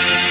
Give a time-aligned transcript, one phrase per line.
[0.00, 0.28] It's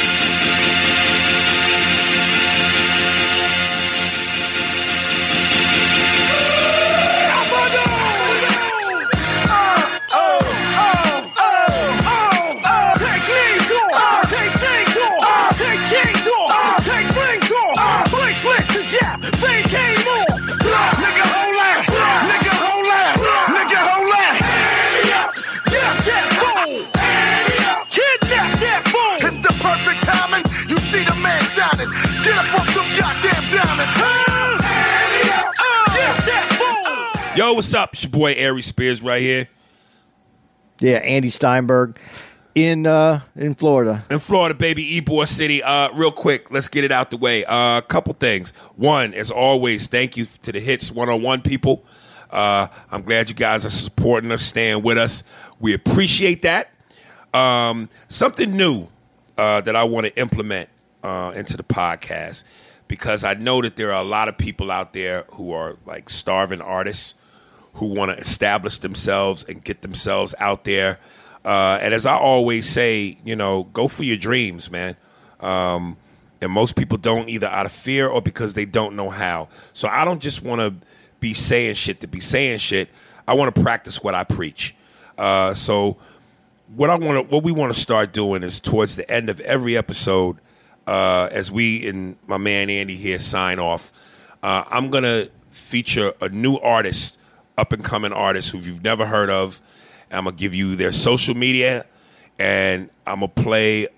[37.38, 37.94] Yo, what's up?
[37.94, 39.48] It's your boy Ari Spears right here
[40.80, 42.00] Yeah, Andy Steinberg
[42.56, 44.04] in uh, in Florida.
[44.10, 45.62] in Florida, baby, Ybor City.
[45.62, 47.44] Uh, real quick, let's get it out the way.
[47.44, 48.54] A uh, couple things.
[48.76, 51.86] One, as always, thank you to the Hits 101 people.
[52.32, 55.24] Uh, I'm glad you guys are supporting us, staying with us.
[55.60, 56.72] We appreciate that.
[57.34, 58.88] Um, something new
[59.38, 60.70] uh, that I want to implement
[61.04, 62.44] uh, into the podcast
[62.88, 66.10] because I know that there are a lot of people out there who are like
[66.10, 67.16] starving artists
[67.76, 71.00] who want to establish themselves and get themselves out there.
[71.46, 74.96] Uh, and as I always say, you know, go for your dreams, man.
[75.40, 75.98] Um,
[76.42, 79.50] and most people don't either out of fear or because they don't know how.
[79.74, 80.88] So I don't just want to
[81.20, 82.90] be saying shit to be saying shit.
[83.28, 84.76] I want to practice what I preach.
[85.18, 85.98] Uh, so
[86.76, 89.40] what I want to, what we want to start doing is towards the end of
[89.42, 90.38] every episode,
[90.88, 93.92] uh, as we and my man Andy here sign off,
[94.42, 97.20] uh, I'm gonna feature a new artist,
[97.58, 99.62] up and coming artist who you've never heard of.
[100.10, 101.86] I'm gonna give you their social media,
[102.40, 103.90] and I'm gonna play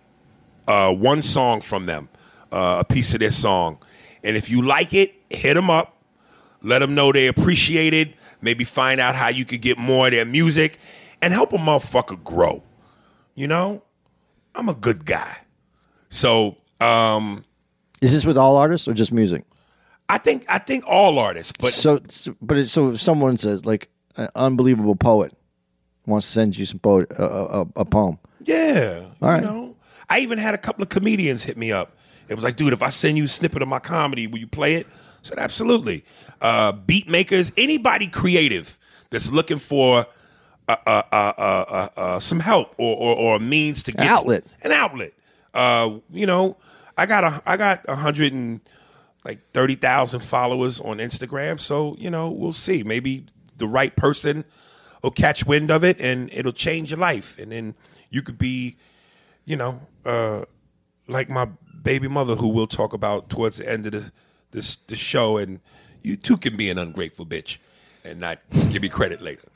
[0.68, 2.10] uh, one song from them,
[2.52, 3.78] uh, a piece of their song,
[4.24, 5.96] and if you like it, hit them up,
[6.64, 8.16] let them know they appreciate it.
[8.42, 10.80] Maybe find out how you could get more of their music,
[11.22, 12.64] and help a motherfucker grow.
[13.36, 13.84] You know,
[14.56, 15.38] I'm a good guy,
[16.10, 17.44] so um,
[18.02, 19.44] Is this with all artists or just music?
[20.08, 23.58] I think I think all artists, but so, so- but it, so if someone's a,
[23.58, 25.34] like an unbelievable poet
[26.06, 28.18] wants to send you some poet, a, a, a poem.
[28.44, 29.04] Yeah.
[29.22, 29.42] All right.
[29.44, 29.76] You know,
[30.10, 31.96] I even had a couple of comedians hit me up.
[32.28, 34.48] It was like, dude, if I send you a snippet of my comedy, will you
[34.48, 34.88] play it?
[34.88, 34.92] I
[35.22, 36.04] said, absolutely.
[36.42, 38.80] Uh, beat makers, anybody creative
[39.12, 40.08] that's looking for
[40.68, 44.08] uh, uh, uh, uh, uh, uh, some help or, or, or a means to get
[44.08, 44.46] outlet.
[44.64, 45.14] an outlet.
[45.54, 46.58] Uh, you know,
[47.00, 48.60] I got a I got a hundred and
[49.24, 51.60] like thirty thousand followers on Instagram.
[51.60, 52.84] So you know, we'll see.
[52.84, 53.26] Maybe
[53.58, 54.44] the right person
[55.02, 57.76] will catch wind of it, and it'll change your life, and then
[58.10, 58.76] you could be,
[59.46, 60.44] you know, uh,
[61.08, 61.48] like my
[61.82, 64.12] baby mother, who we'll talk about towards the end of the
[64.52, 65.62] this the show, and
[66.02, 67.60] you too can be an ungrateful bitch
[68.04, 68.40] and not
[68.72, 69.48] give me credit later.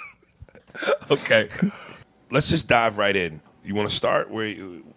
[1.10, 1.50] okay,
[2.30, 3.42] let's just dive right in.
[3.64, 4.46] You want to start where?
[4.46, 4.87] You,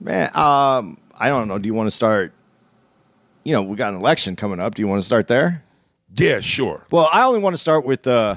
[0.00, 1.58] Man, um, I don't know.
[1.58, 2.32] Do you want to start?
[3.44, 4.74] You know, we got an election coming up.
[4.74, 5.62] Do you want to start there?
[6.16, 6.86] yeah, sure.
[6.90, 8.36] Well, I only want to start with Uh,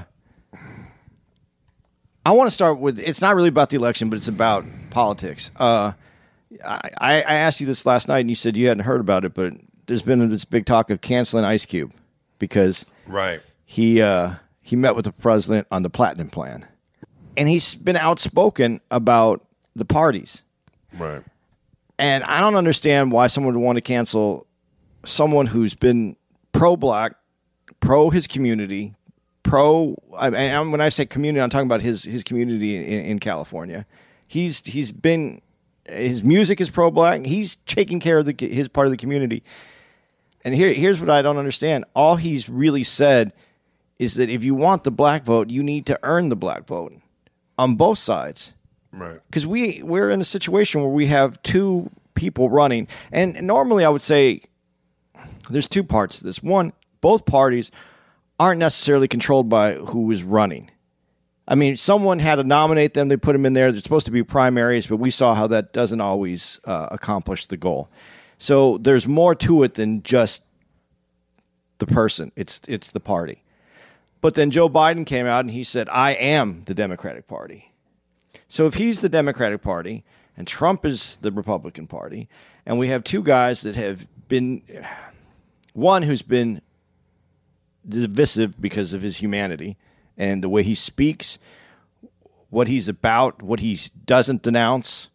[2.25, 2.99] I want to start with.
[2.99, 5.51] It's not really about the election, but it's about politics.
[5.55, 5.93] Uh,
[6.65, 9.33] I, I asked you this last night, and you said you hadn't heard about it,
[9.33, 9.53] but
[9.85, 11.93] there's been this big talk of canceling Ice Cube
[12.39, 13.41] because Right.
[13.65, 16.65] he uh, he met with the president on the platinum plan,
[17.37, 19.45] and he's been outspoken about
[19.75, 20.43] the parties.
[20.97, 21.23] Right.
[21.99, 24.45] And I don't understand why someone would want to cancel
[25.03, 26.15] someone who's been
[26.51, 27.15] pro black,
[27.79, 28.95] pro his community,
[29.43, 29.95] pro.
[30.17, 33.85] I, and when I say community, I'm talking about his his community in, in California.
[34.27, 35.41] He's he's been
[35.85, 37.25] his music is pro black.
[37.25, 39.43] He's taking care of the his part of the community.
[40.43, 41.85] And here here's what I don't understand.
[41.95, 43.33] All he's really said
[43.97, 46.93] is that if you want the black vote, you need to earn the black vote
[47.57, 48.53] on both sides
[48.91, 49.19] Right.
[49.27, 52.87] because we we're in a situation where we have two people running.
[53.11, 54.41] And normally I would say
[55.49, 56.41] there's two parts to this.
[56.41, 57.71] One, both parties
[58.39, 60.71] aren't necessarily controlled by who is running.
[61.47, 63.07] I mean, someone had to nominate them.
[63.07, 63.71] They put them in there.
[63.71, 67.55] They're supposed to be primaries, but we saw how that doesn't always uh, accomplish the
[67.55, 67.89] goal.
[68.37, 70.43] So there's more to it than just
[71.77, 72.31] the person.
[72.35, 73.43] It's it's the party.
[74.19, 77.66] But then Joe Biden came out and he said, "I am the Democratic Party."
[78.47, 80.03] So if he's the Democratic Party
[80.35, 82.29] and Trump is the Republican Party,
[82.65, 84.61] and we have two guys that have been
[85.73, 86.61] one who's been
[87.87, 89.77] divisive because of his humanity
[90.17, 91.37] and the way he speaks,
[92.49, 95.09] what he's about, what he doesn't denounce,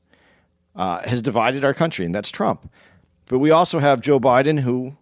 [0.77, 2.71] uh, has divided our country, and that's Trump.
[3.27, 4.97] But we also have Joe Biden who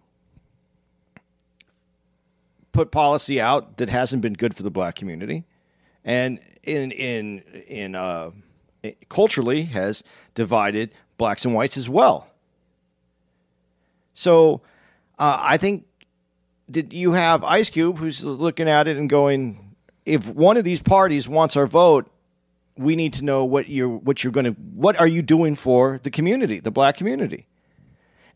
[2.71, 5.45] put policy out that hasn't been good for the black community,
[6.03, 8.31] and in in in uh,
[9.09, 10.03] culturally has
[10.35, 12.27] divided blacks and whites as well.
[14.13, 14.61] So
[15.19, 15.85] uh, I think
[16.69, 19.75] did you have Ice Cube who's looking at it and going,
[20.05, 22.09] if one of these parties wants our vote,
[22.77, 25.99] we need to know what you're what you're going to what are you doing for
[26.03, 27.47] the community, the black community.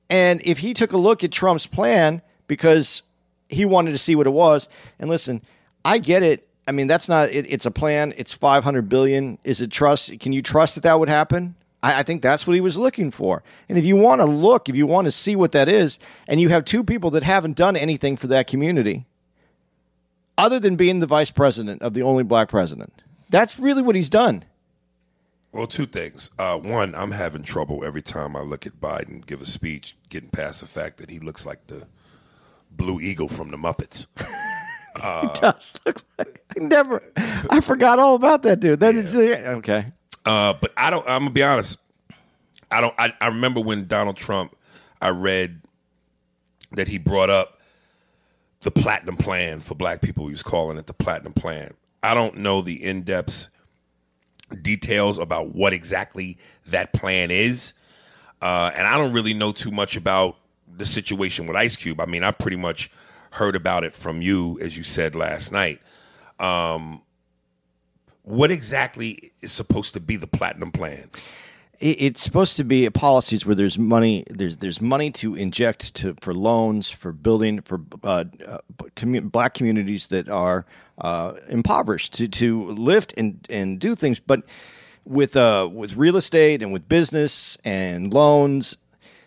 [0.10, 3.02] And if he took a look at Trump's plan because
[3.50, 4.70] he wanted to see what it was,
[5.00, 5.42] and listen,
[5.84, 6.48] I get it.
[6.68, 8.14] I mean, that's not it, it's a plan.
[8.18, 9.38] It's 500 billion.
[9.44, 10.20] Is it trust?
[10.20, 11.56] Can you trust that that would happen?
[11.84, 13.44] I, I think that's what he was looking for.
[13.70, 16.42] And if you want to look, if you want to see what that is, and
[16.42, 19.06] you have two people that haven't done anything for that community,
[20.38, 24.10] other than being the vice president of the only black president, that's really what he's
[24.10, 24.44] done.
[25.52, 26.32] Well, two things.
[26.38, 30.30] Uh, one, I'm having trouble every time I look at Biden give a speech, getting
[30.30, 31.88] past the fact that he looks like the
[32.70, 34.08] Blue Eagle from the Muppets.
[34.96, 37.04] He does look like I never.
[37.18, 38.80] I forgot all about that dude.
[38.80, 39.88] That is okay.
[40.26, 41.08] Uh, but I don't.
[41.08, 41.78] I'm gonna be honest.
[42.72, 42.94] I don't.
[42.98, 44.56] I, I remember when Donald Trump.
[45.02, 45.62] I read
[46.72, 47.60] that he brought up
[48.62, 50.26] the platinum plan for black people.
[50.28, 51.74] He was calling it the platinum plan.
[52.02, 53.50] I don't know the in depth
[54.62, 56.38] details about what exactly
[56.68, 57.74] that plan is,
[58.42, 60.38] uh, and I don't really know too much about
[60.68, 62.00] the situation with Ice Cube.
[62.00, 62.90] I mean, I pretty much
[63.36, 65.82] heard about it from you, as you said last night.
[66.40, 67.02] Um,
[68.24, 71.10] what exactly is supposed to be the platinum plan?
[71.80, 74.24] It's supposed to be policies where there's money.
[74.30, 78.58] There's there's money to inject to for loans for building for uh, uh,
[79.24, 80.66] black communities that are
[80.98, 84.44] uh, impoverished to to lift and and do things, but
[85.04, 88.78] with uh with real estate and with business and loans.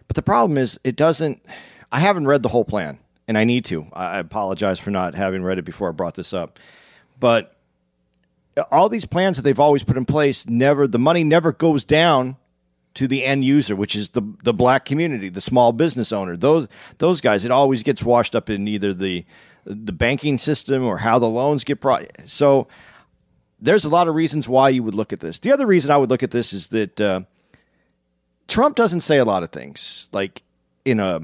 [0.06, 1.42] But the problem is, it doesn't.
[1.92, 3.86] I haven't read the whole plan, and I need to.
[3.92, 6.58] I apologize for not having read it before I brought this up,
[7.20, 7.54] but
[8.72, 12.36] all these plans that they've always put in place never the money never goes down
[12.94, 16.36] to the end user, which is the the black community, the small business owner.
[16.36, 16.66] Those
[16.96, 19.24] those guys, it always gets washed up in either the
[19.64, 22.06] the banking system or how the loans get brought.
[22.24, 22.66] So
[23.60, 25.38] there's a lot of reasons why you would look at this.
[25.38, 27.20] The other reason I would look at this is that uh,
[28.46, 30.42] Trump doesn't say a lot of things like
[30.84, 31.20] in a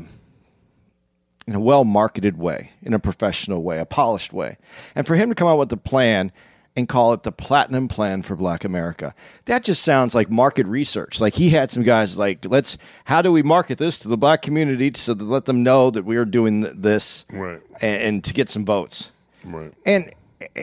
[1.46, 4.56] in a well marketed way, in a professional way, a polished way,
[4.94, 6.32] and for him to come out with the plan
[6.76, 9.14] and call it the platinum plan for black america
[9.44, 11.21] that just sounds like market research.
[11.21, 14.42] Like he had some guys like let's how do we market this to the black
[14.42, 17.61] community so to let them know that we are doing this Right.
[17.80, 19.12] and, and to get some votes?
[19.45, 19.73] Right.
[19.87, 20.11] and
[20.57, 20.62] uh,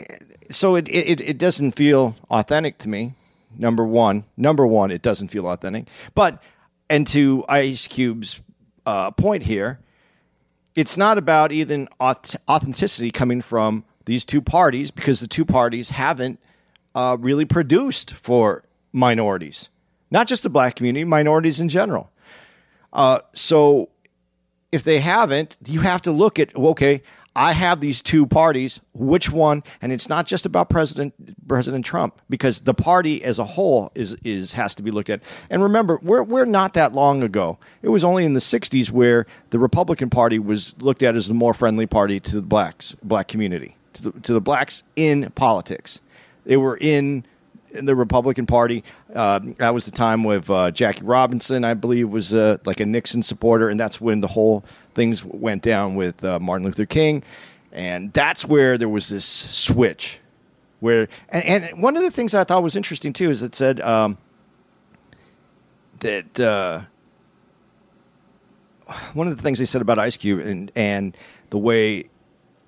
[0.50, 3.14] so it, it it doesn't feel authentic to me
[3.56, 4.24] number one.
[4.36, 5.86] Number one it doesn't feel authentic.
[6.14, 6.42] But
[6.90, 8.42] and to ice cube's
[8.84, 9.78] uh, point here
[10.74, 16.40] it's not about even authenticity coming from these two parties because the two parties haven't
[16.94, 19.68] uh, really produced for minorities,
[20.10, 22.10] not just the black community, minorities in general.
[22.92, 23.88] Uh, so
[24.70, 27.02] if they haven't, you have to look at okay.
[27.34, 28.80] I have these two parties.
[28.92, 29.62] Which one?
[29.80, 31.14] And it's not just about President
[31.48, 35.22] President Trump because the party as a whole is is has to be looked at.
[35.48, 37.58] And remember, we're we're not that long ago.
[37.80, 41.34] It was only in the '60s where the Republican Party was looked at as the
[41.34, 46.00] more friendly party to the blacks, black community, to the, to the blacks in politics.
[46.44, 47.24] They were in
[47.72, 48.84] the Republican Party.
[49.14, 52.86] Uh, that was the time with uh, Jackie Robinson, I believe, was uh, like a
[52.86, 57.22] Nixon supporter, and that's when the whole things went down with uh, Martin Luther King,
[57.72, 60.20] and that's where there was this switch.
[60.80, 63.80] Where and, and one of the things I thought was interesting too is it said
[63.80, 64.18] um,
[66.00, 66.82] that uh,
[69.14, 71.16] one of the things they said about Ice Cube and and
[71.50, 72.08] the way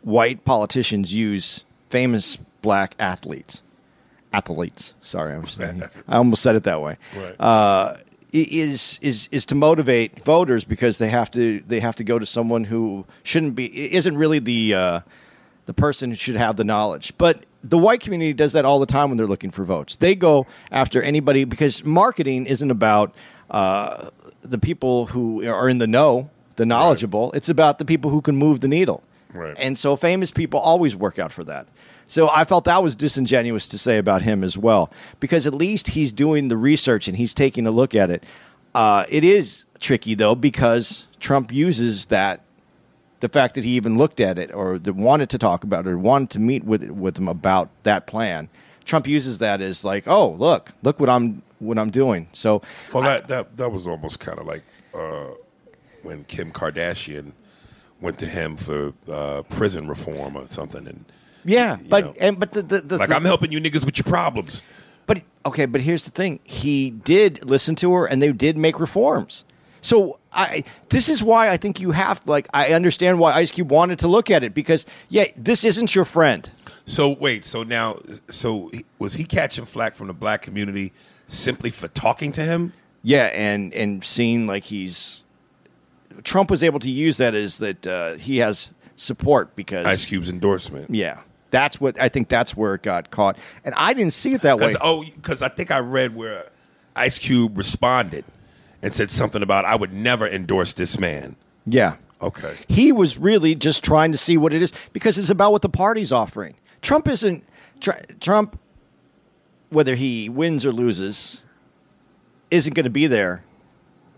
[0.02, 3.62] white politicians use famous black athletes
[4.34, 4.94] athletes.
[5.00, 5.60] Sorry, I, was,
[6.08, 6.98] I almost said it that way.
[7.16, 7.36] Right.
[7.38, 7.96] Uh,
[8.34, 12.26] is is is to motivate voters because they have to they have to go to
[12.26, 15.00] someone who shouldn't be isn't really the uh,
[15.66, 17.12] the person who should have the knowledge.
[17.16, 19.96] But the white community does that all the time when they're looking for votes.
[19.96, 23.14] They go after anybody because marketing isn't about
[23.50, 24.10] uh,
[24.42, 27.32] the people who are in the know, the knowledgeable.
[27.32, 29.02] It's about the people who can move the needle.
[29.34, 29.56] Right.
[29.58, 31.66] And so famous people always work out for that.
[32.06, 35.88] So I felt that was disingenuous to say about him as well, because at least
[35.88, 38.24] he's doing the research and he's taking a look at it.
[38.74, 42.40] Uh, it is tricky though because Trump uses that
[43.20, 45.90] the fact that he even looked at it or that wanted to talk about it
[45.90, 48.48] or wanted to meet with with him about that plan.
[48.84, 52.28] Trump uses that as like, oh look, look what I'm what I'm doing.
[52.32, 52.62] So
[52.92, 54.62] Well, that that that was almost kind of like
[54.94, 55.30] uh,
[56.02, 57.32] when Kim Kardashian
[58.00, 61.04] went to him for uh, prison reform or something, and
[61.44, 62.14] yeah, but know.
[62.20, 64.62] and but the, the, the like I'm helping you niggas with your problems.
[65.06, 68.80] But okay, but here's the thing: he did listen to her, and they did make
[68.80, 69.44] reforms.
[69.84, 73.70] So I, this is why I think you have like I understand why Ice Cube
[73.70, 76.50] wanted to look at it because yeah, this isn't your friend.
[76.86, 80.92] So wait, so now, so was he catching flack from the black community
[81.28, 82.72] simply for talking to him?
[83.02, 85.23] Yeah, and and seeing like he's
[86.22, 90.28] Trump was able to use that is that uh, he has support because Ice Cube's
[90.28, 90.94] endorsement.
[90.94, 94.42] yeah, that's what I think that's where it got caught, and I didn't see it
[94.42, 94.74] that way.
[94.80, 96.46] Oh, because I think I read where
[96.96, 98.24] Ice Cube responded
[98.82, 101.36] and said something about I would never endorse this man.
[101.66, 102.54] yeah, Okay.
[102.68, 105.68] He was really just trying to see what it is because it's about what the
[105.68, 106.54] party's offering.
[106.80, 107.44] Trump isn't
[107.80, 107.90] tr-
[108.20, 108.58] Trump,
[109.68, 111.42] whether he wins or loses,
[112.50, 113.44] isn't going to be there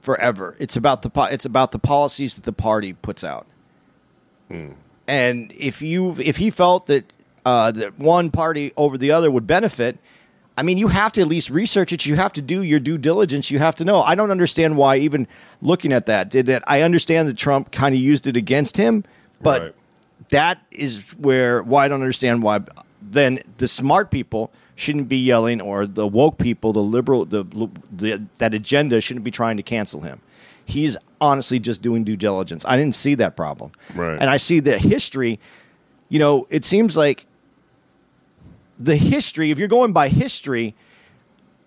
[0.07, 0.55] forever.
[0.61, 3.45] It's about the po- it's about the policies that the party puts out.
[5.09, 7.13] And if you if he felt that
[7.45, 9.99] uh, that one party over the other would benefit,
[10.57, 12.07] I mean, you have to at least research it.
[12.07, 13.51] You have to do your due diligence.
[13.51, 14.01] You have to know.
[14.03, 15.27] I don't understand why even
[15.61, 16.63] looking at that did that.
[16.69, 19.05] I understand that Trump kind of used it against him,
[19.43, 19.75] but Right.
[20.31, 22.61] that is where why I don't understand why.
[23.03, 27.43] Then the smart people shouldn't be yelling, or the woke people, the liberal, the,
[27.91, 30.21] the that agenda shouldn't be trying to cancel him.
[30.65, 32.65] He's honestly just doing due diligence.
[32.69, 34.19] I didn't see that problem, Right.
[34.21, 35.41] and I see the history.
[36.09, 37.27] You know, it seems like
[38.79, 39.51] the history.
[39.51, 40.75] If you're going by history,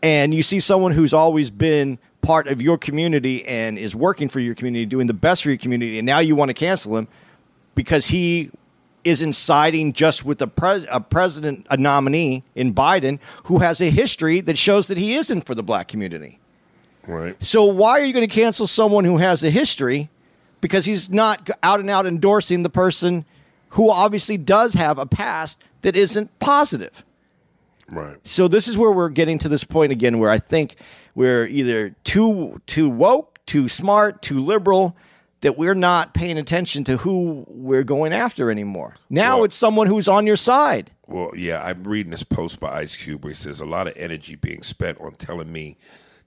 [0.03, 4.39] and you see someone who's always been part of your community and is working for
[4.39, 7.07] your community, doing the best for your community, and now you want to cancel him
[7.75, 8.51] because he
[9.09, 13.89] isn't siding just with a, pres- a president, a nominee in Biden who has a
[13.89, 16.39] history that shows that he isn't for the black community.
[17.07, 17.41] Right.
[17.43, 20.09] So why are you going to cancel someone who has a history
[20.61, 23.25] because he's not out and out endorsing the person
[23.69, 27.03] who obviously does have a past that isn't positive?
[27.91, 28.17] Right.
[28.23, 30.75] So this is where we're getting to this point again where I think
[31.15, 34.95] we're either too too woke, too smart, too liberal
[35.41, 38.95] that we're not paying attention to who we're going after anymore.
[39.09, 40.91] Now Well- it's someone who's on your side.
[41.07, 43.93] Well, yeah, I'm reading this post by Ice Cube where he says a lot of
[43.97, 45.75] energy being spent on telling me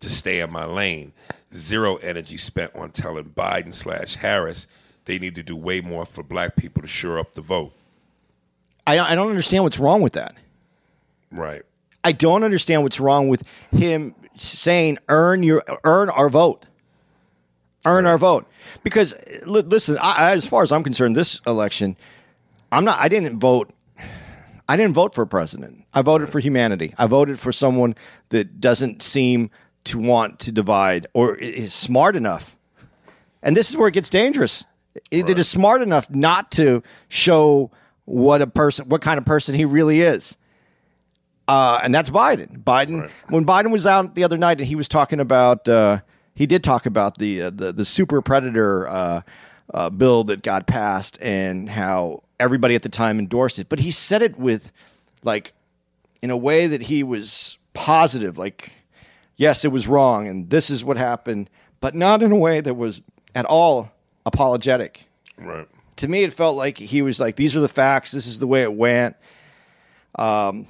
[0.00, 1.12] to stay in my lane.
[1.54, 4.66] Zero energy spent on telling Biden slash Harris
[5.04, 7.72] they need to do way more for black people to shore up the vote.
[8.86, 10.34] I, I don't understand what's wrong with that.
[11.30, 11.62] Right.
[12.04, 16.66] I don't understand what's wrong with him saying earn your earn our vote.
[17.84, 18.46] Earn our vote.
[18.84, 21.96] Because li- listen, I, I- as far as I'm concerned this election,
[22.70, 23.72] I'm not I didn't vote
[24.68, 25.84] I didn't vote for a president.
[25.92, 26.94] I voted for humanity.
[26.96, 27.94] I voted for someone
[28.30, 29.50] that doesn't seem
[29.84, 32.56] to want to divide or is smart enough.
[33.42, 34.64] And this is where it gets dangerous.
[35.10, 37.70] It- It is smart enough not to show
[38.04, 40.36] what a person what kind of person he really is
[41.48, 42.62] uh, and that's Biden.
[42.62, 45.98] Biden, when Biden was out the other night and he was talking about, uh,
[46.34, 49.22] he did talk about the uh, the, the super predator uh,
[49.72, 53.90] uh, bill that got passed and how everybody at the time endorsed it, but he
[53.90, 54.72] said it with
[55.22, 55.52] like
[56.20, 58.72] in a way that he was positive, like
[59.36, 61.48] yes, it was wrong and this is what happened,
[61.80, 63.02] but not in a way that was
[63.34, 63.90] at all
[64.26, 65.06] apologetic
[65.38, 65.66] Right.
[65.96, 68.12] to me, it felt like he was like, "These are the facts.
[68.12, 69.16] This is the way it went."
[70.16, 70.66] Um,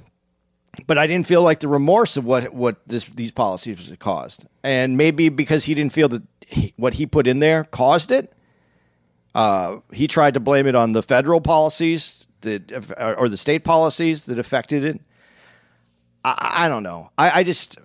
[0.86, 4.96] but I didn't feel like the remorse of what what this, these policies caused, and
[4.96, 8.32] maybe because he didn't feel that he, what he put in there caused it.
[9.34, 12.72] Uh, he tried to blame it on the federal policies that
[13.18, 15.00] or the state policies that affected it.
[16.24, 17.10] I, I don't know.
[17.16, 17.78] I, I just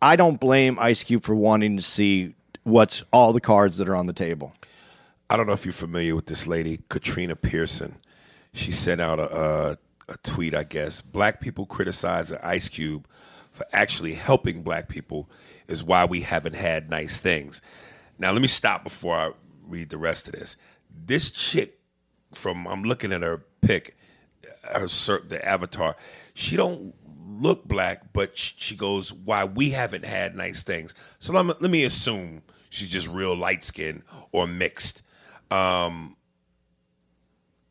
[0.00, 2.34] I don't blame Ice Cube for wanting to see
[2.64, 4.52] what's all the cards that are on the table.
[5.30, 7.96] I don't know if you're familiar with this lady, Katrina Pearson.
[8.54, 11.00] She sent out a, a, a tweet, I guess.
[11.00, 13.06] Black people criticize Ice Cube
[13.50, 15.28] for actually helping black people
[15.66, 17.60] is why we haven't had nice things.
[18.18, 19.30] Now, let me stop before I
[19.66, 20.56] read the rest of this.
[20.90, 21.78] This chick
[22.34, 23.96] from I'm looking at her pic,
[24.62, 25.96] her the avatar.
[26.34, 26.94] She don't
[27.26, 31.70] look black, but she goes, "Why we haven't had nice things." So let me, let
[31.70, 35.02] me assume she's just real light skinned or mixed.
[35.50, 36.16] Um,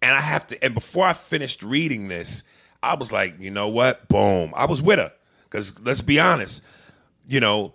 [0.01, 0.63] and I have to.
[0.63, 2.43] And before I finished reading this,
[2.83, 4.07] I was like, you know what?
[4.07, 4.53] Boom!
[4.55, 5.11] I was with her
[5.43, 6.63] because let's be honest,
[7.27, 7.73] you know,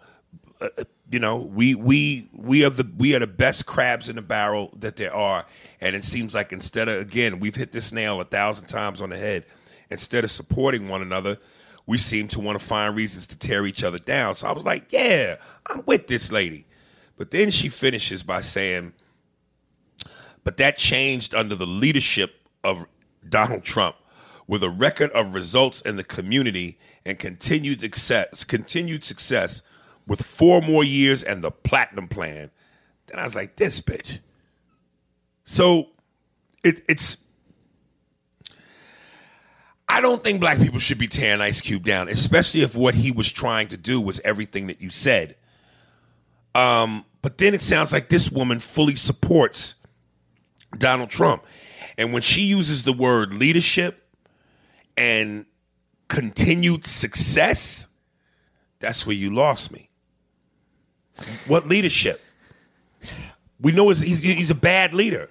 [0.61, 0.69] uh,
[1.11, 4.73] you know, we we we are the we are the best crabs in the barrel
[4.79, 5.45] that there are,
[5.81, 9.11] and it seems like instead of again, we've hit this nail a thousand times on
[9.11, 9.45] the head.
[9.91, 11.37] Instead of supporting one another,
[11.87, 14.35] we seem to want to find reasons to tear each other down.
[14.37, 15.37] So I was like, yeah,
[15.67, 16.67] I'm with this lady.
[17.19, 18.95] But then she finishes by saying,
[20.45, 22.35] but that changed under the leadership
[22.65, 22.87] of
[23.29, 23.97] Donald Trump
[24.47, 29.63] with a record of results in the community and continued success, continued success
[30.07, 32.51] with four more years and the platinum plan.
[33.07, 34.19] Then I was like, this bitch.
[35.45, 35.89] So
[36.65, 37.19] it, it's.
[39.89, 43.11] I don't think black people should be tearing Ice Cube down, especially if what he
[43.11, 45.37] was trying to do was everything that you said.
[46.55, 49.75] Um, but then it sounds like this woman fully supports
[50.79, 51.45] Donald Trump.
[51.99, 54.07] And when she uses the word leadership
[54.97, 55.47] and
[56.09, 57.87] continued success,
[58.81, 59.89] that's where you lost me.
[61.47, 62.21] What leadership?
[63.61, 65.31] We know he's, he's, a bad leader.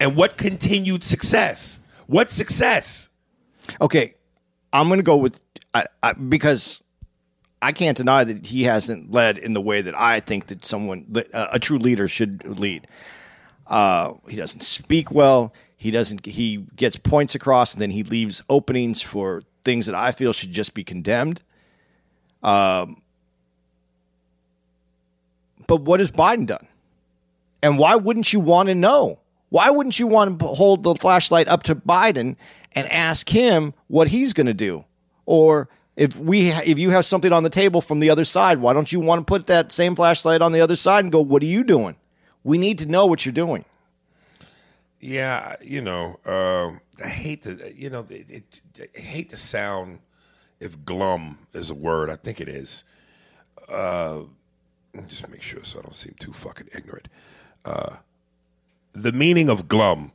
[0.00, 1.78] And what continued success?
[2.06, 3.10] What success?
[3.80, 4.14] Okay,
[4.72, 5.40] I'm going to go with
[5.74, 6.82] I, I, because
[7.62, 11.06] I can't deny that he hasn't led in the way that I think that someone
[11.32, 12.86] a true leader should lead.
[13.70, 15.54] Uh, he doesn't speak well.
[15.76, 16.26] He doesn't.
[16.26, 20.52] He gets points across, and then he leaves openings for things that I feel should
[20.52, 21.40] just be condemned.
[22.42, 23.00] Um,
[25.66, 26.66] but what has Biden done?
[27.62, 29.20] And why wouldn't you want to know?
[29.50, 32.36] Why wouldn't you want to hold the flashlight up to Biden
[32.72, 34.84] and ask him what he's going to do?
[35.26, 38.72] Or if we if you have something on the table from the other side, why
[38.72, 41.42] don't you want to put that same flashlight on the other side and go, "What
[41.42, 41.96] are you doing?"
[42.42, 43.64] We need to know what you're doing.
[45.00, 50.00] Yeah, you know, uh, I hate to, you know, it, it, I hate to sound
[50.60, 52.10] if glum is a word.
[52.10, 52.84] I think it is.
[53.66, 54.22] Uh,
[55.08, 57.08] just make sure so I don't seem too fucking ignorant.
[57.64, 57.96] Uh,
[58.92, 60.12] the meaning of glum.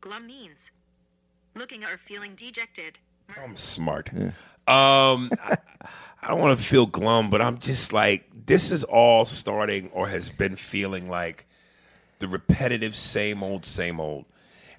[0.00, 0.70] Glum means
[1.54, 2.98] looking or feeling dejected.
[3.42, 4.12] I'm smart.
[4.12, 4.32] Um,
[4.66, 5.56] I,
[6.22, 10.08] I don't want to feel glum, but I'm just like this is all starting or
[10.08, 11.46] has been feeling like
[12.20, 14.26] the repetitive same old, same old.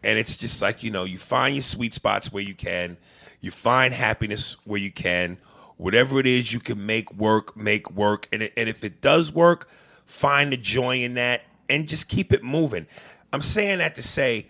[0.03, 2.97] And it's just like, you know, you find your sweet spots where you can,
[3.39, 5.37] you find happiness where you can,
[5.77, 8.27] whatever it is you can make work, make work.
[8.31, 9.67] And, it, and if it does work,
[10.05, 12.87] find the joy in that and just keep it moving.
[13.33, 14.47] I'm saying that to say,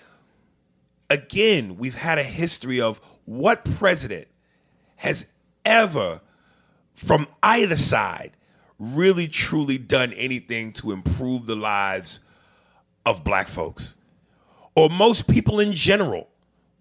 [1.09, 4.27] again, we've had a history of what president
[4.97, 5.27] has
[5.65, 6.21] ever,
[6.93, 8.31] from either side,
[8.79, 12.21] really truly done anything to improve the lives
[13.05, 13.95] of black folks
[14.75, 16.27] or most people in general.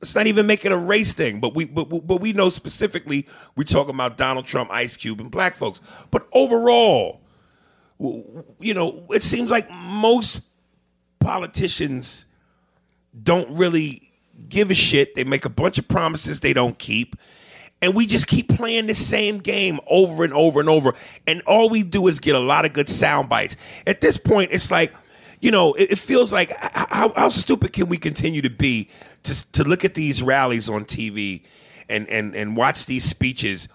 [0.01, 3.27] Let's not even make it a race thing, but we but, but we know specifically
[3.55, 5.83] we're talking about Donald Trump, Ice Cube, and black folks.
[6.11, 7.21] But overall,
[7.99, 10.43] you know, it seems like most
[11.19, 12.25] politicians
[13.23, 14.11] don't really
[14.49, 15.15] give a shit.
[15.15, 17.17] They make a bunch of promises they don't keep.
[17.83, 20.95] And we just keep playing the same game over and over and over.
[21.27, 23.57] And all we do is get a lot of good sound bites.
[23.87, 24.93] At this point, it's like,
[25.41, 28.91] you know, it, it feels like how, how, stupid can we continue to be
[29.25, 31.43] to, to look at these rallies on TV
[31.89, 33.69] and, and, and watch these speeches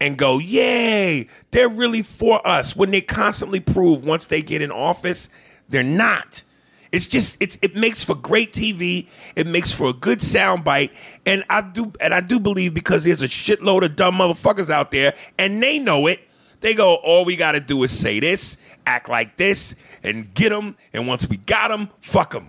[0.00, 4.72] and go, yay, they're really for us when they constantly prove once they get in
[4.72, 5.28] office,
[5.68, 6.42] they're not.
[6.90, 9.06] It's just it's it makes for great TV.
[9.34, 10.90] It makes for a good soundbite,
[11.24, 14.90] and I do and I do believe because there's a shitload of dumb motherfuckers out
[14.90, 16.20] there, and they know it.
[16.60, 20.50] They go, all we got to do is say this, act like this, and get
[20.50, 20.76] them.
[20.92, 22.48] And once we got them, fuck them.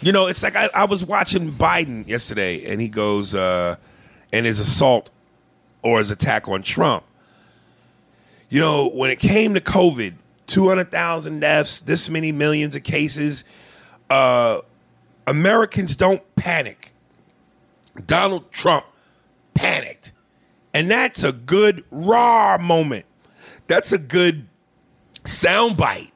[0.00, 3.76] You know, it's like I, I, was watching Biden yesterday, and he goes, uh,
[4.32, 5.10] and his assault
[5.82, 7.04] or his attack on Trump.
[8.50, 10.14] You know, when it came to COVID,
[10.46, 13.44] 200,000 deaths, this many millions of cases,
[14.10, 14.60] uh,
[15.26, 16.92] Americans don't panic.
[18.06, 18.84] Donald Trump
[19.54, 20.12] panicked.
[20.72, 23.06] And that's a good raw moment.
[23.68, 24.48] That's a good
[25.24, 26.10] soundbite.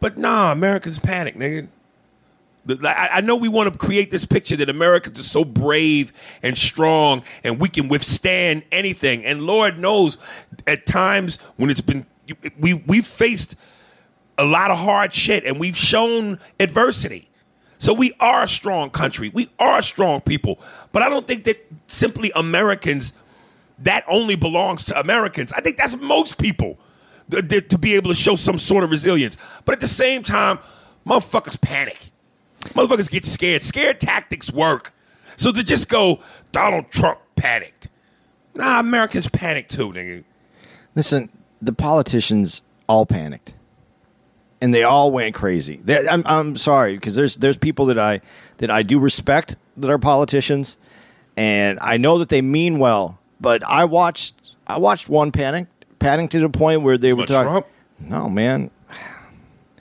[0.00, 1.68] But nah, Americans panic, nigga.
[2.84, 7.22] I, know we want to create this picture that Americans are so brave and strong
[7.42, 9.24] and we can withstand anything.
[9.24, 10.18] And Lord knows,
[10.66, 12.06] at times when it's been,
[12.58, 13.56] we we've faced
[14.36, 17.28] a lot of hard shit and we've shown adversity.
[17.78, 19.30] So we are a strong country.
[19.30, 20.60] We are strong people.
[20.92, 23.14] But I don't think that simply Americans,
[23.78, 25.50] that only belongs to Americans.
[25.52, 26.78] I think that's most people
[27.30, 29.36] th- to be able to show some sort of resilience.
[29.64, 30.58] But at the same time,
[31.06, 32.10] motherfuckers panic.
[32.60, 33.62] Motherfuckers get scared.
[33.62, 34.92] Scared tactics work.
[35.36, 36.20] So to just go,
[36.52, 37.88] Donald Trump panicked.
[38.54, 40.24] Nah, Americans panic too, nigga.
[40.94, 41.30] Listen,
[41.62, 43.54] the politicians all panicked,
[44.60, 45.80] and they all went crazy.
[45.88, 48.20] I'm, I'm sorry because there's there's people that I
[48.58, 50.76] that I do respect that are politicians,
[51.36, 53.18] and I know that they mean well.
[53.40, 55.68] But I watched I watched one panic
[56.00, 57.50] panic to the point where they were What, talking.
[57.50, 57.66] Trump?
[58.00, 58.70] No, man.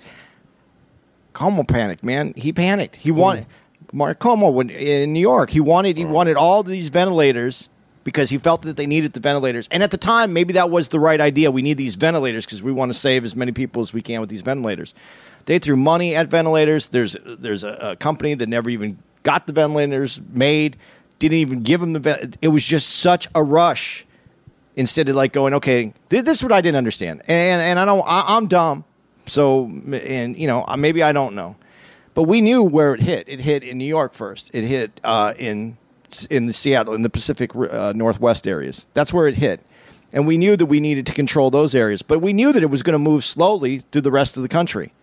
[1.33, 2.33] Cuomo panicked, man.
[2.35, 2.97] He panicked.
[2.97, 3.45] He wanted
[3.91, 5.49] Mark Cuomo when in New York.
[5.49, 7.69] He wanted he wanted all these ventilators
[8.03, 9.67] because he felt that they needed the ventilators.
[9.71, 11.51] And at the time, maybe that was the right idea.
[11.51, 14.21] We need these ventilators because we want to save as many people as we can
[14.21, 14.93] with these ventilators.
[15.45, 16.89] They threw money at ventilators.
[16.89, 20.77] There's there's a, a company that never even got the ventilators made.
[21.19, 21.99] Didn't even give them the.
[21.99, 24.05] Vent- it was just such a rush
[24.79, 27.85] instead of like going, okay, th- this is what I didn't understand, and and I
[27.85, 28.85] don't, I, I'm dumb,
[29.25, 31.57] so and you know maybe I don't know,
[32.13, 33.27] but we knew where it hit.
[33.27, 34.49] It hit in New York first.
[34.53, 35.77] It hit uh, in
[36.29, 38.87] in the Seattle in the Pacific uh, Northwest areas.
[38.93, 39.59] That's where it hit,
[40.13, 42.71] and we knew that we needed to control those areas, but we knew that it
[42.71, 44.93] was going to move slowly through the rest of the country.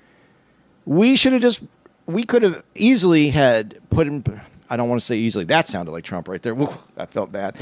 [0.87, 1.61] We should have just.
[2.07, 4.25] We could have easily had put in.
[4.71, 5.45] I don't want to say easily.
[5.45, 6.55] That sounded like Trump right there.
[6.61, 7.57] Woo, I felt bad.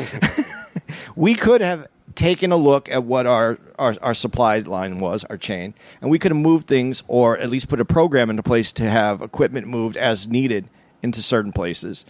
[1.16, 5.36] we could have taken a look at what our, our, our supply line was, our
[5.36, 8.72] chain, and we could have moved things or at least put a program into place
[8.72, 10.68] to have equipment moved as needed
[11.02, 12.04] into certain places.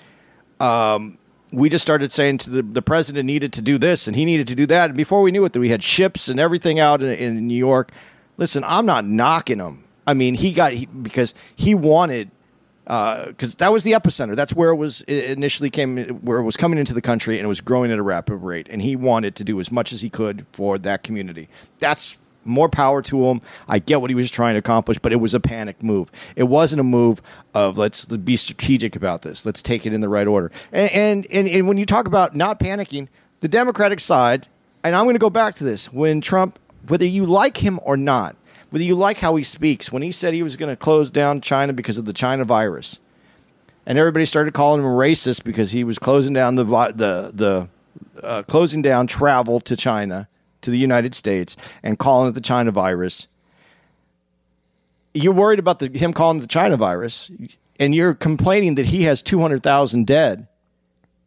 [0.61, 1.19] Um,
[1.53, 4.47] we just started saying to the, the president needed to do this and he needed
[4.49, 4.91] to do that.
[4.91, 7.93] And before we knew it, we had ships and everything out in, in New York.
[8.37, 9.85] Listen, I'm not knocking him.
[10.07, 12.31] I mean, he got he, because he wanted
[12.87, 14.37] Uh, because that was the epicenter.
[14.37, 17.45] That's where it was it initially came, where it was coming into the country, and
[17.45, 18.69] it was growing at a rapid rate.
[18.71, 21.49] And he wanted to do as much as he could for that community.
[21.79, 23.41] That's more power to him.
[23.69, 26.11] I get what he was trying to accomplish, but it was a panic move.
[26.37, 27.23] It wasn't a move
[27.55, 29.47] of let's be strategic about this.
[29.47, 30.51] Let's take it in the right order.
[30.73, 33.09] And and and, and when you talk about not panicking,
[33.41, 34.49] the Democratic side,
[34.83, 37.97] and I'm going to go back to this when Trump, whether you like him or
[37.97, 38.37] not
[38.75, 41.41] whether you like how he speaks, when he said he was going to close down
[41.41, 42.99] China because of the China virus,
[43.87, 47.69] and everybody started calling him a racist because he was closing down the the the
[48.21, 50.27] uh, closing down travel to China
[50.63, 53.29] to the United States and calling it the China virus.
[55.13, 57.31] You're worried about the, him calling it the China virus,
[57.79, 60.49] and you're complaining that he has two hundred thousand dead.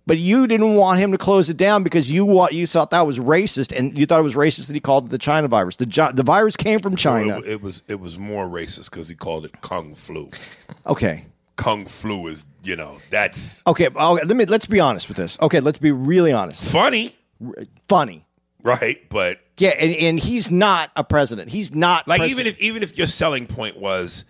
[0.07, 3.19] But you didn't want him to close it down because you you thought that was
[3.19, 5.75] racist, and you thought it was racist that he called it the China virus.
[5.75, 7.39] The the virus came from China.
[7.39, 10.29] It, it was it was more racist because he called it kung flu.
[10.85, 11.25] Okay,
[11.57, 13.87] Kung flu is you know that's okay.
[13.87, 15.37] okay let me let's be honest with this.
[15.41, 16.63] Okay, let's be really honest.
[16.63, 17.13] funny,
[17.89, 18.25] Funny,
[18.63, 18.97] right?
[19.09, 21.49] But yeah, and, and he's not a president.
[21.49, 22.39] He's not like president.
[22.47, 24.23] even if even if your selling point was,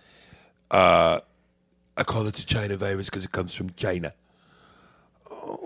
[0.70, 1.20] uh,
[1.96, 4.12] I call it the China virus because it comes from China.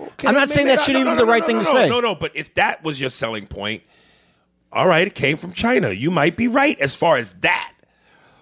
[0.03, 1.81] Okay, I'm not saying maybe- that shouldn't even be the right thing no, to no,
[1.83, 1.88] say.
[1.88, 3.83] No, no, but if that was your selling point,
[4.73, 5.91] all right, it came from China.
[5.91, 7.73] You might be right as far as that.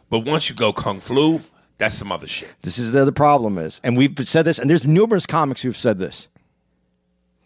[0.09, 1.41] But once you go kung flu,
[1.79, 2.53] that's some other shit.
[2.63, 5.77] This is the, the problem is, and we've said this, and there's numerous comics who've
[5.77, 6.29] said this.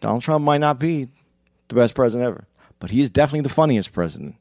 [0.01, 1.07] Donald Trump might not be
[1.69, 2.45] the best president ever,
[2.79, 4.35] but he is definitely the funniest president.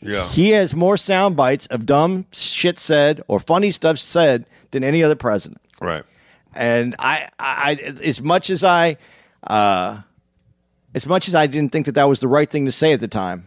[0.00, 0.26] Yeah.
[0.28, 5.02] He has more sound bites of dumb shit said or funny stuff said than any
[5.02, 5.60] other president.
[5.80, 6.04] right.
[6.54, 8.96] And I, I, as much as I,
[9.44, 10.02] uh,
[10.94, 13.00] as much as I didn't think that that was the right thing to say at
[13.00, 13.46] the time,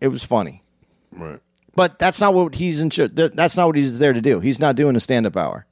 [0.00, 0.62] it was funny.
[1.10, 1.40] Right.
[1.74, 2.90] But that's not what he's in.
[3.14, 4.40] That's not what he's there to do.
[4.40, 5.64] He's not doing a stand-up hour.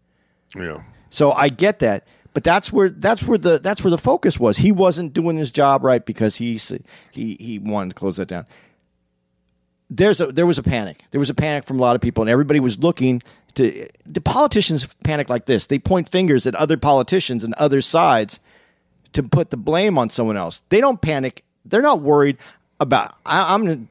[0.57, 0.83] Yeah.
[1.11, 4.57] So I get that, but that's where that's where the that's where the focus was.
[4.57, 6.59] He wasn't doing his job right because he
[7.11, 8.47] he he wanted to close that down.
[9.91, 11.03] There's a there was a panic.
[11.11, 13.23] There was a panic from a lot of people, and everybody was looking
[13.55, 15.67] to the politicians panic like this.
[15.67, 18.41] They point fingers at other politicians and other sides
[19.13, 20.63] to put the blame on someone else.
[20.69, 21.45] They don't panic.
[21.65, 22.39] They're not worried
[22.79, 23.17] about.
[23.27, 23.89] I, I'm.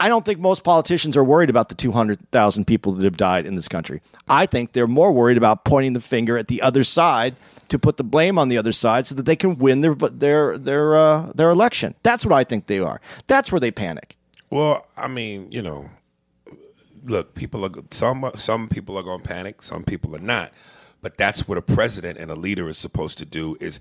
[0.00, 3.54] I don't think most politicians are worried about the 200,000 people that have died in
[3.54, 4.02] this country.
[4.26, 7.36] I think they're more worried about pointing the finger at the other side
[7.68, 10.58] to put the blame on the other side so that they can win their their
[10.58, 11.94] their uh, their election.
[12.02, 13.00] That's what I think they are.
[13.28, 14.16] That's where they panic.
[14.50, 15.88] Well, I mean, you know,
[17.04, 20.52] look, people are some some people are going to panic, some people are not.
[21.00, 23.80] But that's what a president and a leader is supposed to do is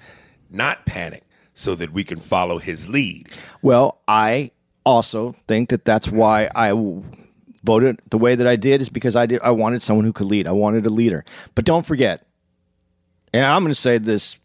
[0.50, 3.30] not panic so that we can follow his lead.
[3.62, 4.52] Well, I
[4.86, 6.74] also think that that's why I
[7.64, 10.28] voted the way that I did is because I did I wanted someone who could
[10.28, 10.48] lead.
[10.48, 11.24] I wanted a leader.
[11.54, 12.26] But don't forget,
[13.34, 14.40] and I'm going to say this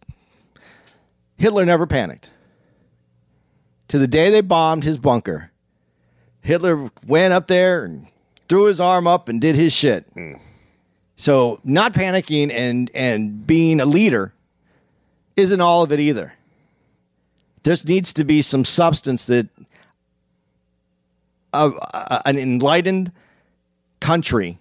[1.38, 2.30] Hitler never panicked.
[3.88, 5.52] To the day they bombed his bunker,
[6.40, 8.08] Hitler went up there and
[8.48, 10.06] threw his arm up and did his shit.
[11.16, 14.32] So not panicking and and being a leader
[15.36, 16.34] isn't all of it either.
[17.62, 19.48] There needs to be some substance that
[21.52, 23.12] uh, uh, an enlightened
[24.00, 24.58] country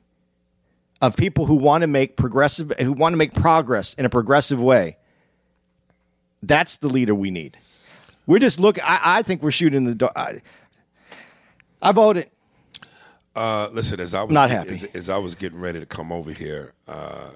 [1.01, 4.61] of people who want to make progressive who want to make progress in a progressive
[4.61, 4.97] way.
[6.41, 7.57] That's the leader we need.
[8.25, 8.83] We're just looking.
[8.83, 10.11] I, I think we're shooting the.
[10.15, 10.41] I,
[11.81, 12.29] I voted.
[13.35, 14.89] Uh, listen, as I was Not getting- happy.
[14.93, 17.31] As, as I was getting ready to come over here, uh,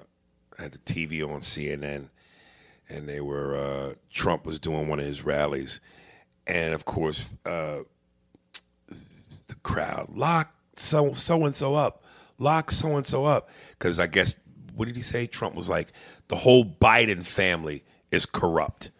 [0.58, 2.08] I had the TV on CNN,
[2.88, 5.80] and they were uh, Trump was doing one of his rallies,
[6.46, 7.80] and of course, uh,
[8.88, 12.02] the crowd lock so so and so up,
[12.38, 14.36] lock so and so up, because I guess
[14.74, 15.26] what did he say?
[15.26, 15.92] Trump was like
[16.28, 18.90] the whole Biden family is corrupt,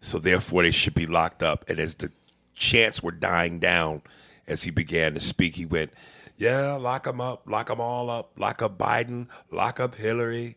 [0.00, 1.68] so therefore they should be locked up.
[1.68, 2.12] And as the
[2.54, 4.02] chants were dying down,
[4.46, 5.92] as he began to speak, he went,
[6.38, 10.56] "Yeah, lock them up, lock them all up, lock up Biden, lock up Hillary,"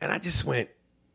[0.00, 0.68] and I just went,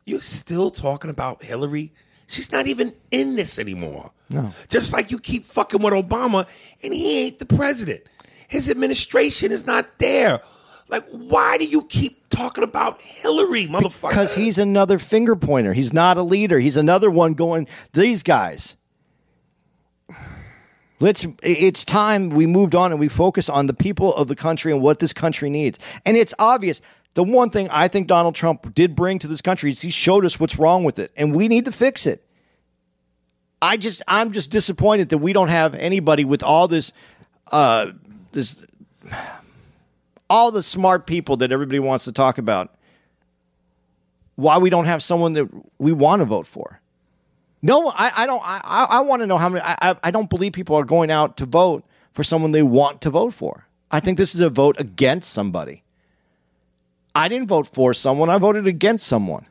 [0.04, 1.92] you're still talking about Hillary?
[2.26, 4.52] She's not even in this anymore." No.
[4.68, 6.46] Just like you keep fucking with Obama,
[6.82, 8.02] and he ain't the president.
[8.48, 10.40] His administration is not there.
[10.88, 14.08] Like, why do you keep talking about Hillary, motherfucker?
[14.08, 15.72] Because he's another finger pointer.
[15.72, 16.58] He's not a leader.
[16.58, 18.76] He's another one going, these guys.
[21.00, 24.70] Let's it's time we moved on and we focus on the people of the country
[24.70, 25.78] and what this country needs.
[26.04, 26.82] And it's obvious.
[27.14, 30.24] The one thing I think Donald Trump did bring to this country is he showed
[30.24, 32.24] us what's wrong with it and we need to fix it.
[33.62, 36.92] I just I'm just disappointed that we don't have anybody with all this
[37.50, 37.92] uh
[38.32, 38.62] this
[40.28, 42.76] all the smart people that everybody wants to talk about
[44.36, 46.80] why we don't have someone that we want to vote for.
[47.62, 48.42] No, I, I don't.
[48.44, 49.62] I, I- want to know how many.
[49.64, 53.00] I, I- I don't believe people are going out to vote for someone they want
[53.02, 53.66] to vote for.
[53.90, 55.82] I think this is a vote against somebody.
[57.14, 58.30] I didn't vote for someone.
[58.30, 59.46] I voted against someone.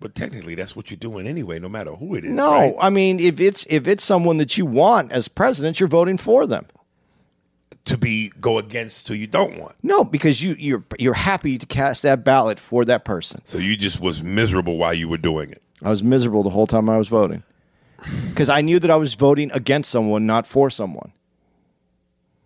[0.00, 2.30] But technically, that's what you're doing anyway, no matter who it is.
[2.30, 2.74] No, right?
[2.80, 6.46] I mean if it's if it's someone that you want as president, you're voting for
[6.46, 6.66] them.
[7.86, 9.74] to be go against who you don't want.
[9.82, 13.40] No, because you you're you're happy to cast that ballot for that person.
[13.44, 15.62] So you just was miserable while you were doing it.
[15.82, 17.42] I was miserable the whole time I was voting
[18.28, 21.12] because I knew that I was voting against someone, not for someone.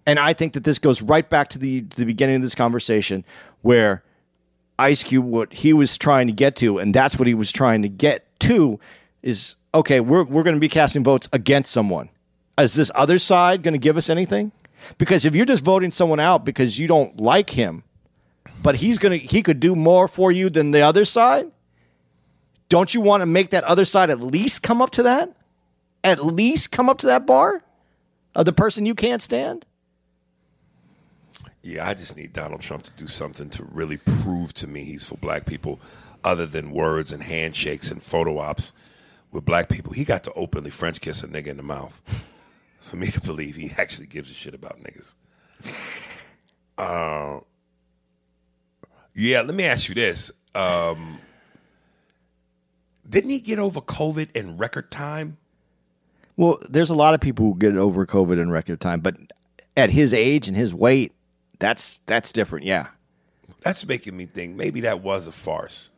[0.06, 3.24] And I think that this goes right back to the the beginning of this conversation
[3.62, 4.02] where
[4.78, 7.82] Ice Cube, what he was trying to get to, and that's what he was trying
[7.82, 8.80] to get to,
[9.22, 10.00] is okay.
[10.00, 12.08] We're we're going to be casting votes against someone.
[12.58, 14.52] Is this other side going to give us anything?
[14.98, 17.84] Because if you're just voting someone out because you don't like him,
[18.62, 21.50] but he's gonna he could do more for you than the other side
[22.72, 25.30] don't you want to make that other side at least come up to that?
[26.02, 27.62] At least come up to that bar
[28.34, 29.66] of the person you can't stand?
[31.62, 35.04] Yeah, I just need Donald Trump to do something to really prove to me he's
[35.04, 35.82] for black people,
[36.24, 38.72] other than words and handshakes and photo ops
[39.32, 39.92] with black people.
[39.92, 42.00] He got to openly French kiss a nigga in the mouth
[42.80, 45.14] for me to believe he actually gives a shit about niggas.
[46.78, 47.40] Uh,
[49.14, 50.32] yeah, let me ask you this.
[50.54, 51.18] Um,
[53.12, 55.36] didn't he get over COVID in record time?
[56.36, 59.16] Well, there's a lot of people who get over COVID in record time, but
[59.76, 61.12] at his age and his weight,
[61.58, 62.64] that's that's different.
[62.64, 62.88] Yeah.
[63.60, 65.90] That's making me think maybe that was a farce.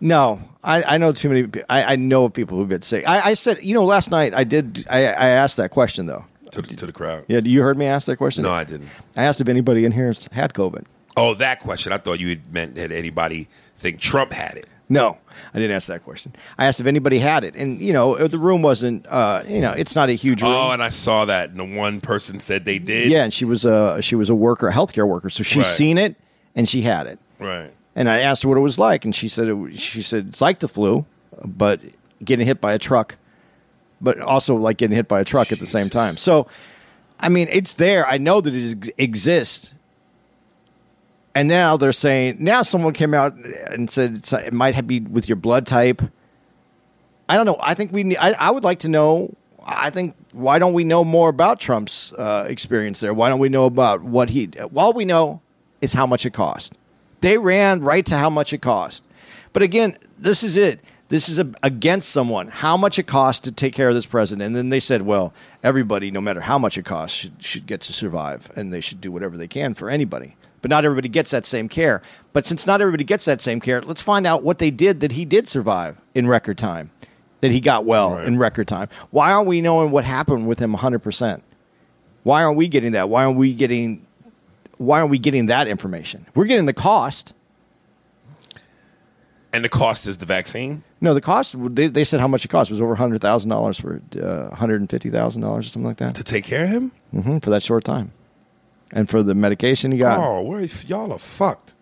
[0.00, 1.62] No, I, I know too many.
[1.68, 3.08] I, I know of people who've been sick.
[3.08, 4.84] I, I said, you know, last night I did.
[4.90, 6.24] I, I asked that question though.
[6.52, 7.24] To, the- to the crowd.
[7.26, 8.42] Yeah, you heard me ask that question.
[8.44, 8.88] No, I didn't.
[9.16, 10.84] I asked if anybody in here has had COVID.
[11.16, 11.92] Oh, that question.
[11.92, 14.68] I thought you had meant had anybody think Trump had it.
[14.88, 15.16] No,
[15.54, 16.34] I didn't ask that question.
[16.58, 19.06] I asked if anybody had it, and you know, the room wasn't.
[19.06, 20.52] Uh, you know, it's not a huge room.
[20.52, 23.10] Oh, and I saw that, and the one person said they did.
[23.10, 25.66] Yeah, and she was a she was a worker, a healthcare worker, so she's Right.
[25.66, 26.16] seen it
[26.54, 27.18] and she had it.
[27.38, 27.72] right.
[27.96, 30.40] And I asked her what it was like, and she said it, she said it's
[30.40, 31.06] like the flu,
[31.44, 31.80] but
[32.24, 33.16] getting hit by a truck,
[34.00, 36.16] but also like getting hit by a truck at the same time.
[36.16, 36.46] So,
[37.20, 38.06] I mean, it's there.
[38.06, 39.72] I know that it exists.
[41.34, 45.36] And now they're saying now someone came out and said it might be with your
[45.36, 46.00] blood type.
[47.28, 47.56] I don't know.
[47.60, 48.18] I think we need.
[48.18, 49.34] I, I would like to know.
[49.66, 53.14] I think why don't we know more about Trump's uh, experience there?
[53.14, 54.50] Why don't we know about what he?
[54.76, 55.40] All we know
[55.80, 56.74] is how much it cost.
[57.20, 59.04] They ran right to how much it cost.
[59.52, 60.80] But again, this is it.
[61.08, 62.48] This is a, against someone.
[62.48, 64.46] How much it costs to take care of this president?
[64.46, 67.80] And then they said, well, everybody, no matter how much it costs, should should get
[67.82, 70.36] to survive, and they should do whatever they can for anybody.
[70.64, 72.00] But not everybody gets that same care.
[72.32, 75.12] But since not everybody gets that same care, let's find out what they did that
[75.12, 76.90] he did survive in record time,
[77.42, 78.26] that he got well Right.
[78.26, 78.88] in record time.
[79.10, 81.42] Why aren't we knowing what happened with him 100%?
[82.22, 83.10] Why aren't we getting that?
[83.10, 84.06] Why aren't we getting
[84.78, 86.24] why aren't we getting that information?
[86.34, 87.34] We're getting the cost.
[89.52, 90.82] And the cost is the vaccine.
[91.02, 91.54] No, the cost.
[91.74, 94.48] They, they said how much it cost it was over hundred thousand dollars for uh,
[94.48, 96.92] one hundred and fifty thousand dollars or something like that To take care of him?
[97.10, 98.12] hmm for that short time,
[98.94, 100.18] and for the medication he got.
[100.18, 101.74] Oh, where is, y'all are fucked.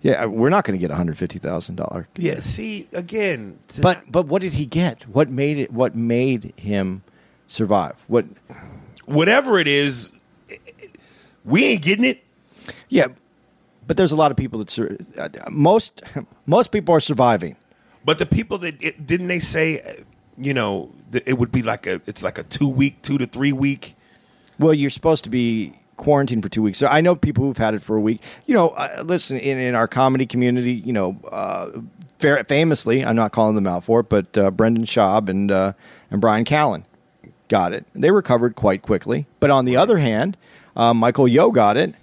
[0.00, 2.06] Yeah, we're not going to get one hundred fifty thousand dollars.
[2.16, 3.58] Yeah, see, again.
[3.82, 5.06] But but what did he get?
[5.08, 5.72] What made it?
[5.72, 7.02] What made him
[7.46, 7.96] survive?
[8.06, 8.24] What?
[9.06, 10.12] whatever it is,
[11.44, 12.22] we ain't getting it.
[12.88, 13.08] Yeah,
[13.86, 16.02] but there's a lot of people that sur- uh, most
[16.46, 17.56] most people are surviving.
[18.04, 20.02] But the people that it, didn't they say, uh,
[20.36, 23.52] you know, it would be like a it's like a two week, two to three
[23.52, 23.96] week.
[24.58, 26.78] Well, you're supposed to be quarantined for two weeks.
[26.78, 28.20] So I know people who've had it for a week.
[28.46, 31.70] You know, uh, listen, in, in our comedy community, you know, uh,
[32.18, 35.72] fa- famously, I'm not calling them out for it, but uh, Brendan Schaub and uh,
[36.10, 36.84] and Bryan Callen
[37.48, 37.86] got it.
[37.94, 39.26] They recovered quite quickly.
[39.40, 40.36] But on the other hand,
[40.76, 41.94] uh, Michael Yo got it.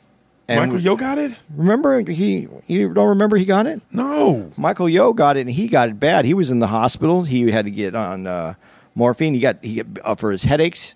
[0.48, 1.34] And Michael Yo got it?
[1.56, 3.82] remember he you don't remember he got it?
[3.92, 4.52] No.
[4.58, 6.26] Michael Yo got it, and he got it bad.
[6.26, 7.24] He was in the hospital.
[7.24, 8.56] He had to get on uh,
[8.96, 9.34] morphine.
[9.34, 10.96] He got he got, uh, for his headaches.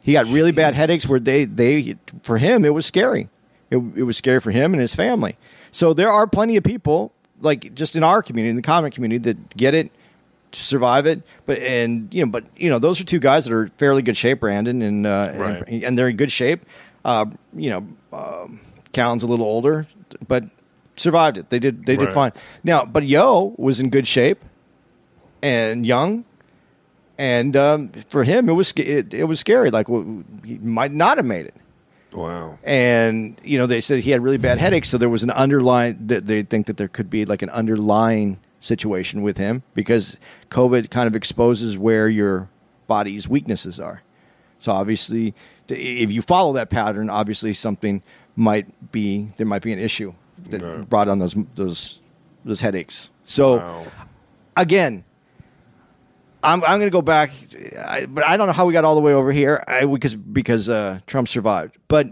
[0.00, 3.28] He got really bad headaches where they they for him it was scary.
[3.70, 5.36] It, it was scary for him and his family.
[5.70, 9.18] So there are plenty of people like just in our community, in the comic community,
[9.32, 9.90] that get it,
[10.52, 11.22] survive it.
[11.44, 14.16] But and you know, but you know, those are two guys that are fairly good
[14.16, 15.62] shape, Brandon, and uh, Right.
[15.68, 16.64] and, and they're in good shape.
[17.04, 18.60] Uh, you know, um,
[18.92, 19.86] Callen's a little older,
[20.26, 20.44] but
[20.96, 21.50] survived it.
[21.50, 22.14] They did they did Right.
[22.14, 22.32] fine.
[22.64, 24.42] Now, but Yo was in good shape
[25.42, 26.24] and young,
[27.18, 29.70] and um, for him it was it, it was scary.
[29.70, 31.54] Like well, he might not have made it.
[32.12, 32.58] Wow.
[32.64, 35.98] And you know they said he had really bad headaches, so there was an underlying.
[36.06, 40.16] That they think that there could be like an underlying situation with him because
[40.50, 42.48] COVID kind of exposes where your
[42.86, 44.02] body's weaknesses are.
[44.58, 45.34] So obviously,
[45.68, 48.02] if you follow that pattern, obviously something
[48.34, 50.14] might be there might be an issue
[50.46, 52.00] that brought on those those
[52.44, 53.10] those headaches.
[53.24, 53.86] So Wow.
[54.56, 55.04] again,
[56.42, 57.30] I'm I'm going to go back,
[57.76, 60.14] I, but I don't know how we got all the way over here I, because
[60.14, 61.76] because uh, Trump survived.
[61.88, 62.08] But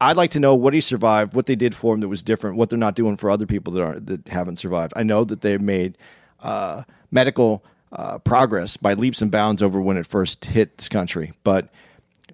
[0.00, 2.56] I'd like to know what he survived, what they did for him that was different,
[2.56, 4.94] what they're not doing for other people that aren't that haven't survived.
[4.96, 5.98] I know that they've made
[6.40, 11.32] uh, medical uh, progress by leaps and bounds over when it first hit this country,
[11.44, 11.68] but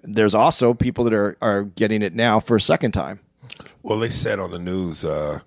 [0.05, 3.19] there's also people that are are getting it now for a second time.
[3.83, 5.41] Well, they said on the news, uh,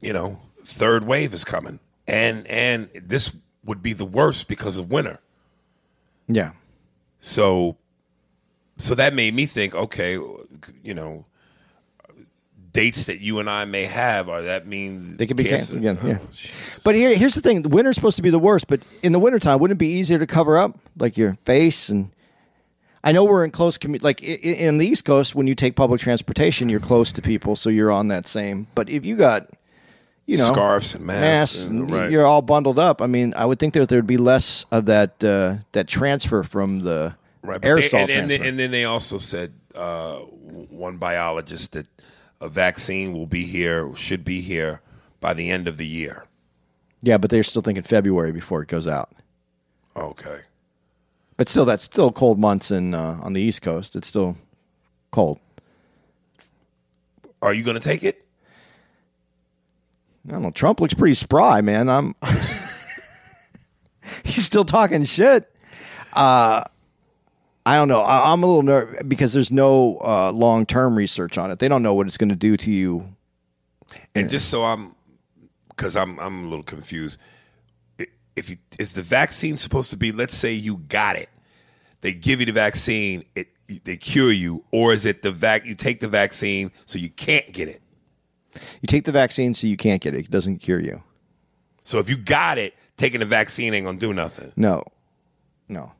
[0.00, 4.90] you know, third wave is coming, and and this would be the worst because of
[4.90, 5.20] winter.
[6.26, 6.52] Yeah.
[7.20, 7.76] So,
[8.76, 11.24] so that made me think, okay, you know,
[12.72, 15.98] dates that you and I may have, are that means They could be canceled again.
[16.04, 16.18] Yeah.
[16.20, 16.28] Oh.
[16.84, 18.68] But here, here's the thing: winter's supposed to be the worst.
[18.68, 22.10] But in the wintertime, wouldn't it be easier to cover up like your face and?
[23.04, 25.34] I know we're in close commu- like in the East Coast.
[25.34, 28.66] When you take public transportation, you're close to people, so you're on that same.
[28.74, 29.48] But if you got,
[30.28, 32.10] you know, Scarves and masks masks, and- right.
[32.10, 33.00] you're all bundled up.
[33.00, 36.80] I mean, I would think that there'd be less of that uh, that transfer from
[36.80, 41.72] the Right, but they- and, and, then, and then they also said uh, one biologist
[41.72, 41.86] that
[42.42, 44.80] a vaccine will be here, should be here
[45.20, 46.24] by the end of the year.
[47.02, 49.10] yeah, but they're still thinking February before it goes out.
[49.96, 50.40] Okay.
[51.38, 53.96] But still, that's still cold months in uh, on the East Coast.
[53.96, 54.36] It's still
[55.10, 55.40] cold.
[57.40, 58.24] Are you going to take it?
[60.28, 60.50] I don't know.
[60.50, 61.88] Trump looks pretty spry, man.
[61.88, 62.14] I'm.
[64.24, 65.50] He's still talking shit.
[66.12, 66.64] Uh,
[67.64, 68.00] I don't know.
[68.00, 71.58] I, I'm a little nervous because there's no uh, long term research on it.
[71.58, 73.14] They don't know what it's going to do to you.
[74.14, 74.94] And just so I'm,
[75.70, 77.18] because I'm I'm a little confused.
[78.36, 80.12] If you is the vaccine supposed to be?
[80.12, 81.30] Let's say you got it,
[82.02, 83.48] they give you the vaccine, it
[83.84, 85.64] they cure you, or is it the vac?
[85.64, 87.82] You take the vaccine so you can't get it.
[88.54, 90.26] You take the vaccine so you can't get it.
[90.26, 91.02] It doesn't cure you.
[91.84, 94.52] So if you got it, taking the vaccine ain't gonna do nothing.
[94.56, 94.84] No,
[95.68, 95.92] no.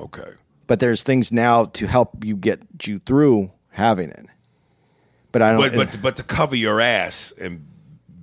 [0.00, 0.32] Okay.
[0.66, 4.26] But there's things now to help you get you through having it.
[5.32, 5.60] But I don't.
[5.60, 7.66] But but but to cover your ass and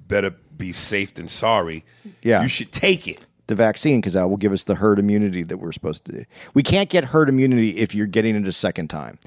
[0.07, 1.83] better be safe than sorry.
[2.21, 2.41] Yeah.
[2.41, 3.19] You should take it.
[3.51, 6.11] The vaccine because that will give us the herd immunity that we're supposed to.
[6.13, 6.25] do.
[6.53, 9.19] We can't get herd immunity if you're getting it a second time.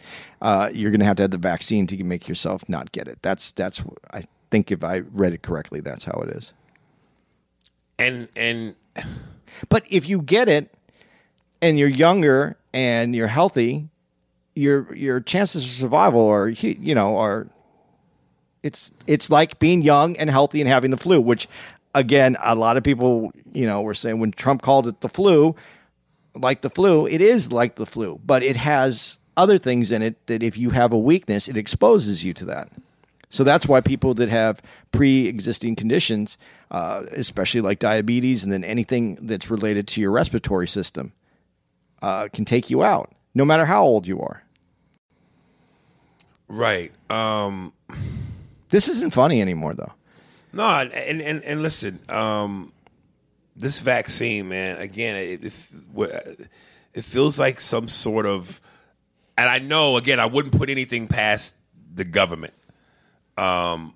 [0.43, 3.19] Uh, you're going to have to have the vaccine to make yourself not get it.
[3.23, 6.53] That's that's I think if I read it correctly, that's how it is.
[7.99, 8.75] And and
[9.69, 10.73] But if you get it
[11.61, 13.89] and you're younger and you're healthy,
[14.55, 17.47] your your chances of survival are you know are
[18.63, 21.49] it's it's like being young and healthy and having the flu, which
[21.95, 25.55] again a lot of people you know were saying when Trump called it the flu,
[26.35, 30.27] like the flu, it is like the flu, but it has other things in it
[30.27, 32.69] that if you have a weakness, it exposes you to that.
[33.31, 36.39] So that's why people that have pre-existing conditions,
[36.71, 41.13] uh, especially like diabetes, and then anything that's related to your respiratory system,
[42.01, 44.45] uh, can take you out, no matter how old you are.
[46.49, 46.93] right.
[47.11, 47.73] Um
[48.71, 49.93] This isn't funny anymore, though.
[50.55, 52.73] No, and and and listen, um,
[53.57, 54.79] this vaccine, man.
[54.79, 56.51] Again, it, it
[56.95, 58.61] it feels like some sort of,
[59.37, 61.57] and I know again, I wouldn't put anything past
[61.93, 62.55] the government,
[63.37, 63.95] um,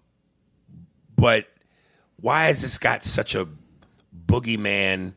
[1.14, 1.46] but
[2.20, 3.46] why has this got such a
[4.26, 5.12] boogeyman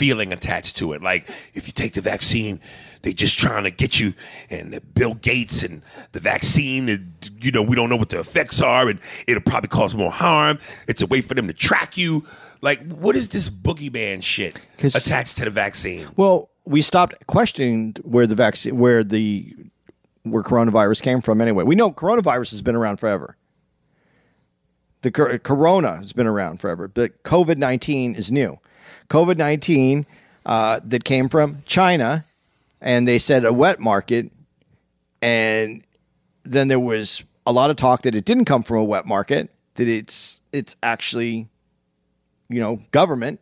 [0.00, 1.02] feeling attached to it?
[1.02, 2.58] Like if you take the vaccine,
[3.02, 4.14] they're just trying to get you,
[4.50, 5.82] and Bill Gates and
[6.12, 9.68] the vaccine, and, you know, we don't know what the effects are, and it'll probably
[9.68, 10.58] cause more harm.
[10.88, 12.26] It's a way for them to track you.
[12.60, 16.08] Like, what is this boogeyman shit attached to the vaccine?
[16.16, 19.54] Well, we stopped questioning where the vaccine, where the
[20.24, 21.40] where coronavirus came from.
[21.40, 23.36] Anyway, we know coronavirus has been around forever.
[25.02, 28.58] The corona has been around forever, but COVID nineteen is new.
[29.08, 30.06] COVID nineteen
[30.46, 32.24] uh, that came from China,
[32.80, 34.30] and they said a wet market,
[35.20, 35.82] and
[36.44, 39.50] then there was a lot of talk that it didn't come from a wet market,
[39.74, 41.48] that it's it's actually,
[42.48, 43.40] you know, government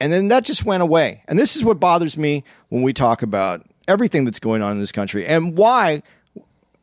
[0.00, 1.22] and then that just went away.
[1.28, 4.80] And this is what bothers me when we talk about everything that's going on in
[4.80, 6.02] this country and why.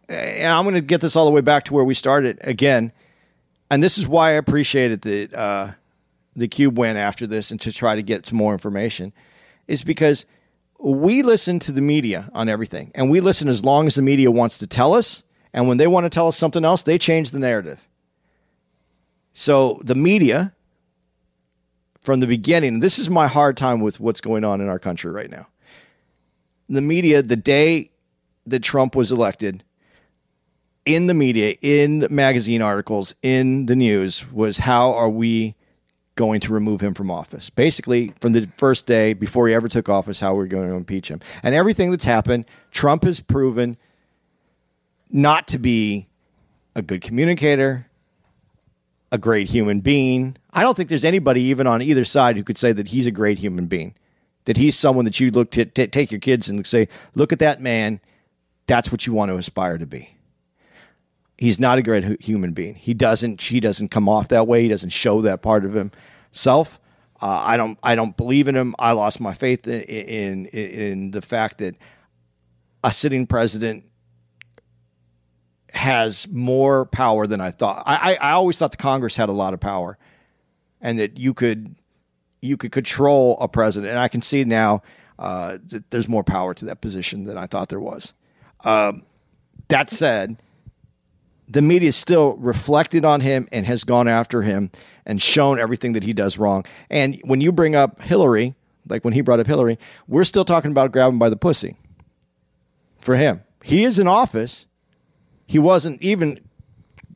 [0.08, 2.94] And I'm going to get this all the way back to where we started again.
[3.70, 5.72] And this is why I appreciated that uh,
[6.38, 9.12] the Cube went after this and to try to get some more information,
[9.68, 10.26] is because
[10.80, 14.32] we listen to the media on everything, and we listen as long as the media
[14.32, 15.24] wants to tell us.
[15.52, 17.86] And when they want to tell us something else, they change the narrative.
[19.34, 20.54] So the media,
[22.08, 22.80] from the beginning.
[22.80, 25.46] This is my hard time with what's going on in our country right now.
[26.70, 27.92] The media, the day
[28.46, 29.66] that Trump was elected,
[30.86, 35.56] in the media, in magazine articles, in the news, was how are we
[36.18, 37.50] going to remove him from office?
[37.50, 41.08] Basically, from the first day before he ever took office, how we're going to impeach
[41.08, 41.22] him.
[41.42, 43.78] And everything that's happened, Trump has proven
[45.10, 46.10] not to be
[46.76, 47.88] a good communicator,
[49.12, 50.36] a great human being.
[50.52, 53.12] I don't think there's anybody even on either side who could say that he's a
[53.12, 53.96] great human being.
[54.46, 57.40] That he's someone that you look to t- take your kids and say, "Look at
[57.40, 58.00] that man.
[58.66, 60.17] That's what you want to aspire to be."
[61.38, 62.76] He's not a great hu- human being.
[62.76, 63.42] He doesn't.
[63.42, 64.64] He doesn't come off that way.
[64.64, 66.80] He doesn't show that part of himself.
[67.22, 67.78] Uh, I don't.
[67.84, 68.76] I don't believe in him.
[68.80, 71.76] I lost my faith in, in in the fact that
[72.84, 73.84] a sitting president
[75.74, 77.84] has more power than I thought.
[77.86, 79.98] I, I, I always thought the Congress had a lot of power,
[80.82, 81.76] and that you could
[82.42, 83.92] you could control a president.
[83.92, 84.82] And I can see now
[85.20, 88.14] uh, that there's more power to that position than I thought there was.
[88.64, 89.04] Um,
[89.68, 90.42] that said,
[91.48, 94.70] the media still reflected on him and has gone after him
[95.06, 96.66] and shown everything that he does wrong.
[96.90, 98.56] And when you bring up Hillary,
[98.88, 101.78] like when he brought up Hillary, we're still talking about grabbing by the pussy
[103.00, 103.42] for him.
[103.64, 104.66] He is in office.
[105.46, 106.40] He wasn't even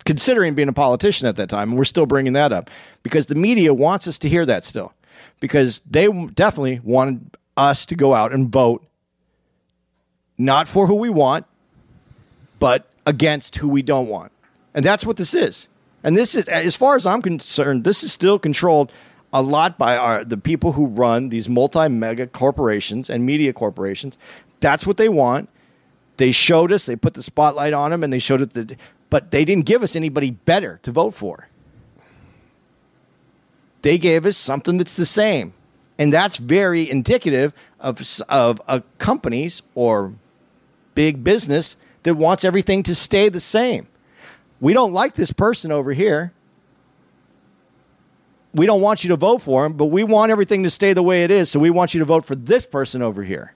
[0.06, 1.70] considering being a politician at that time.
[1.70, 2.70] And we're still bringing that up
[3.04, 4.94] because the media wants us to hear that still
[5.40, 8.86] because they definitely wanted us to go out and vote
[10.38, 11.46] not for who we want,
[12.60, 14.32] but against who we don't want.
[14.74, 15.68] And that's what this is.
[16.04, 18.92] And this is, as far as I'm concerned, this is still controlled
[19.34, 24.18] a lot by our, the people who run these multi mega corporations and media corporations.
[24.60, 25.50] That's what they want.
[26.18, 28.78] They showed us, they put the spotlight on them, and they showed it that,
[29.10, 31.48] but they didn't give us anybody better to vote for.
[33.82, 35.54] They gave us something that's the same.
[35.98, 40.14] And that's very indicative of, of a companies or
[40.96, 43.88] big business that wants everything to stay the same.
[44.60, 46.34] We don't like this person over here.
[48.54, 51.04] We don't want you to vote for him, but we want everything to stay the
[51.04, 51.50] way it is.
[51.50, 53.54] So we want you to vote for this person over here.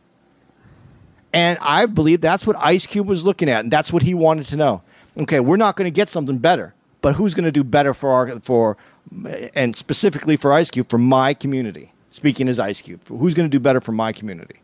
[1.33, 4.45] And I believe that's what Ice Cube was looking at, and that's what he wanted
[4.47, 4.81] to know.
[5.17, 8.11] Okay, we're not going to get something better, but who's going to do better for
[8.11, 8.77] our for
[9.53, 11.91] and specifically for Ice Cube, for my community.
[12.09, 14.61] Speaking as Ice Cube, who's going to do better for my community?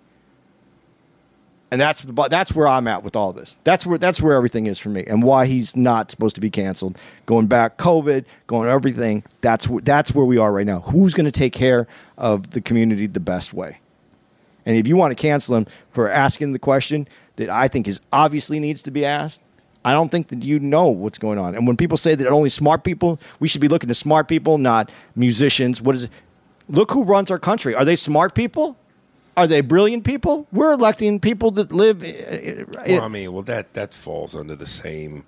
[1.72, 3.58] And that's that's where I'm at with all this.
[3.64, 6.50] That's where that's where everything is for me, and why he's not supposed to be
[6.50, 6.98] canceled.
[7.26, 9.24] Going back, COVID, going everything.
[9.40, 10.82] That's wh- that's where we are right now.
[10.82, 13.80] Who's going to take care of the community the best way?
[14.66, 17.08] And if you want to cancel him for asking the question
[17.38, 19.42] that I think is obviously needs to be asked,
[19.84, 21.56] I don't think that you know what's going on.
[21.56, 24.58] And when people say that only smart people, we should be looking to smart people,
[24.58, 25.82] not musicians.
[25.82, 26.12] What is it?
[26.70, 27.74] Look who runs our country.
[27.74, 28.78] Are they smart people?
[29.38, 30.48] Are they brilliant people?
[30.52, 32.04] We're electing people that live.
[32.04, 35.26] uh, Well, I mean, well, that that falls under the same.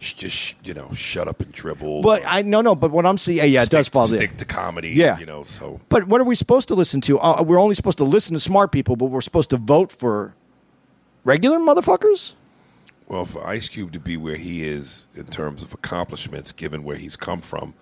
[0.00, 2.02] Just you know, shut up and dribble.
[2.02, 2.76] but I no no.
[2.76, 4.20] But what I'm seeing, yeah, yeah, it does fall there.
[4.20, 4.90] Stick to comedy.
[4.90, 5.18] Yeah.
[5.18, 5.42] you know.
[5.42, 7.18] So But what are we supposed to listen to?
[7.18, 10.34] Uh, we're only supposed to listen to smart people, but we're supposed to vote for
[11.24, 12.34] regular motherfuckers.
[13.08, 16.96] Well, for Ice Cube to be where he is in terms of accomplishments, given where
[16.96, 17.74] he's come from,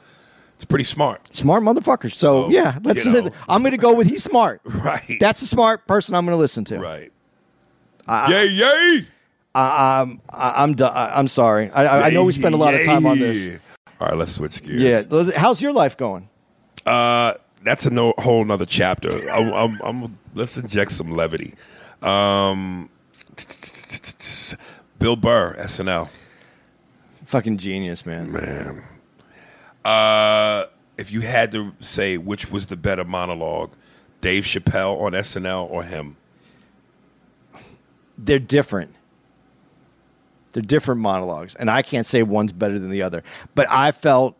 [0.57, 1.35] it's pretty smart.
[1.35, 2.15] Smart motherfuckers.
[2.15, 3.05] So, So, yeah, let's.
[3.05, 3.31] you know.
[3.49, 4.61] I'm going to go with he's smart.
[4.67, 5.17] Right.
[5.21, 6.15] That's a smart person.
[6.15, 6.79] I'm going to listen to.
[6.79, 7.13] Right.
[8.29, 9.07] yay, yay!
[9.55, 10.75] I, I'm.
[10.75, 11.71] Do- I- I'm sorry.
[11.71, 13.49] I, I, I know we spend a lot of time on this.
[14.01, 15.07] All right, let's switch gears.
[15.11, 15.31] Yeah.
[15.37, 16.29] How's your life going?
[16.85, 19.11] Uh, that's a no, whole nother chapter.
[19.33, 21.55] I'm, I'm, I'm, let's inject some levity.
[22.03, 22.91] Um,
[24.99, 26.09] Bill Burr, SNL.
[27.25, 28.31] Fucking genius, man.
[28.31, 28.85] Man.
[29.87, 30.67] Uh,
[30.97, 33.71] if you had to say which was the better monologue,
[34.21, 36.17] Dave Chappelle on SNL or him?
[38.19, 38.97] They're different.
[40.51, 43.23] They're different monologues, and I can't say one's better than the other.
[43.55, 44.37] But I felt.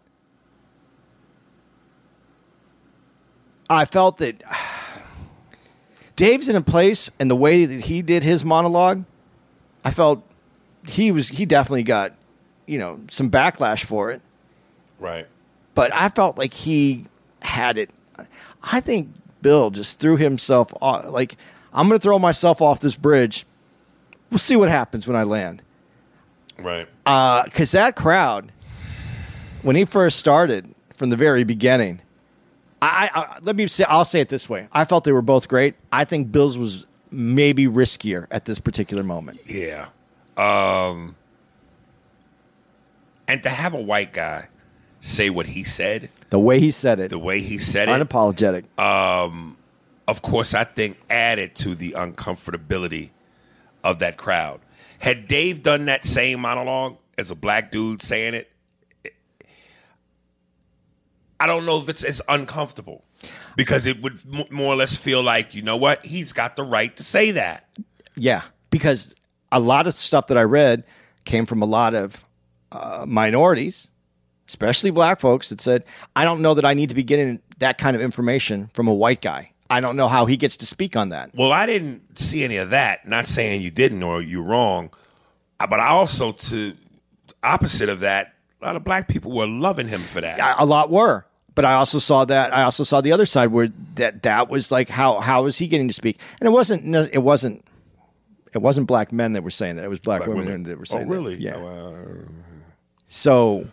[3.71, 4.43] I felt that
[6.17, 9.05] Dave's in a place, and the way that he did his monologue,
[9.85, 10.29] I felt
[10.89, 12.15] he was he definitely got,
[12.67, 14.21] you know, some backlash for it.
[14.99, 15.29] Right.
[15.77, 17.05] But I felt like he
[17.43, 17.91] had it.
[18.65, 19.11] I think
[19.43, 21.07] Bill just threw himself off.
[21.07, 21.37] Like,
[21.73, 23.47] I'm going to throw myself off this bridge.
[24.31, 25.63] We'll see what happens when I land.
[26.59, 26.89] Right.
[27.05, 28.51] Because that crowd,
[29.63, 32.01] when he first started from the very beginning,
[32.81, 35.49] I, I let me say, I'll say it this way: I felt they were both
[35.49, 35.75] great.
[35.93, 39.41] I think Bill's was maybe riskier at this particular moment.
[39.47, 39.89] Yeah.
[40.37, 41.17] Um,
[43.29, 44.49] and to have a white guy
[45.07, 48.65] say what he said, The way he said it, the way he said it, unapologetic.
[48.79, 53.11] of course, I think added to the uncomfortability
[53.85, 54.61] of that crowd.
[54.99, 58.51] Had Dave done that same monologue as a black dude saying it,
[61.39, 63.05] I don't know if it's as uncomfortable
[63.57, 66.63] because it would m- more or less feel like, you know what, he's got the
[66.65, 67.69] right to say that.
[68.17, 69.15] Yeah, because
[69.53, 70.85] a lot of stuff that I read
[71.27, 72.25] came from a lot of
[72.73, 73.91] uh, minorities,
[74.49, 75.85] especially black folks, that said,
[76.15, 78.95] I don't know that I need to be getting that kind of information from a
[78.95, 79.53] white guy.
[79.69, 81.31] I don't know how he gets to speak on that.
[81.35, 83.09] Well, I didn't see any of that.
[83.09, 84.91] Not saying you didn't or you're wrong,
[85.59, 86.75] Uh, but I also, to
[87.43, 90.57] opposite of that, a lot of black people were loving him for that.
[90.59, 91.25] A lot were.
[91.55, 92.55] But I also saw that.
[92.55, 95.67] I also saw the other side where that that was like how how is he
[95.69, 96.19] getting to speak?
[96.39, 96.95] And it wasn't.
[96.95, 97.65] It wasn't.
[98.53, 99.85] It wasn't black men that were saying that.
[99.85, 100.63] It was black, Black women, women.
[100.65, 101.09] that were Oh, saying.
[101.09, 101.13] that.
[101.15, 101.37] really?
[101.37, 101.57] Yeah.
[101.57, 102.29] Oh, uh,
[103.09, 103.67] So,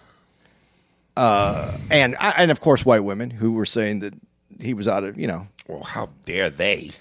[1.17, 4.13] uh, and and of course, white women who were saying that
[4.59, 5.47] he was out of you know.
[5.67, 6.91] well, how dare they?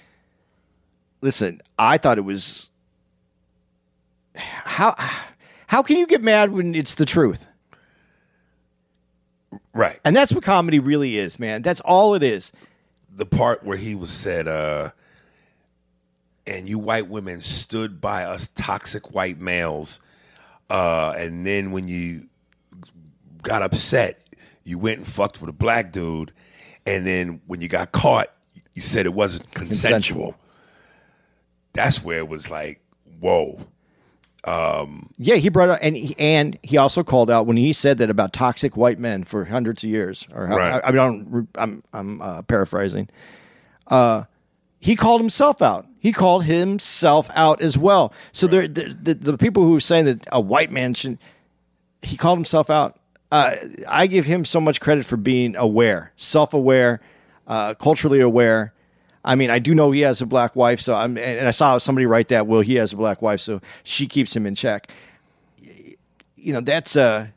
[1.21, 2.69] Listen, I thought it was
[4.35, 4.95] how
[5.67, 7.47] how can you get mad when it's the truth?
[9.73, 9.99] Right.
[10.03, 11.61] And that's what comedy really is, man.
[11.61, 12.51] That's all it is.
[13.15, 14.91] the part where he was said, uh,
[16.45, 19.99] and you white women stood by us toxic white males,
[20.69, 22.27] uh, and then when you
[23.43, 24.23] got upset,
[24.63, 26.31] you went and fucked with a black dude,
[26.85, 28.29] and then when you got caught,
[28.73, 30.33] you said it wasn't consensual.
[30.33, 30.35] Consensual.
[31.73, 32.81] That's where it was like,
[33.19, 33.59] whoa.
[35.17, 38.09] Yeah, he brought up, and he, and he also called out when he said that
[38.09, 40.27] about toxic white men for hundreds of years.
[40.33, 40.81] Or how, Right.
[40.83, 43.09] I, I don't, I'm I'm uh, paraphrasing.
[43.87, 44.23] Uh,
[44.79, 45.85] he called himself out.
[45.99, 48.11] He called himself out as well.
[48.33, 51.19] So there, the, the the people who are saying that a white man should,
[52.01, 52.99] he called himself out.
[53.33, 53.55] Uh,
[53.87, 57.01] I give him so much credit for being aware, self aware,
[57.47, 58.73] uh, culturally aware.
[59.25, 61.79] I mean, I do know he has a black wife, so I'm, and I saw
[61.79, 62.45] somebody write that.
[62.45, 64.87] Well, he has a black wife, so she keeps him in check.
[66.35, 67.29] You know, that's uh,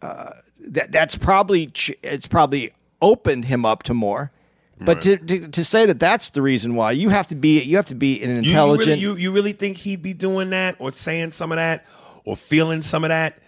[0.00, 0.30] uh
[0.60, 2.72] that that's probably ch- it's probably
[3.02, 4.30] opened him up to more.
[4.78, 7.74] But to, to to say that that's the reason why you have to be you
[7.74, 9.00] have to be an You- intelligent.
[9.00, 11.84] You, really, you, you really think he'd be doing that or saying some of that
[12.24, 13.40] or feeling some of that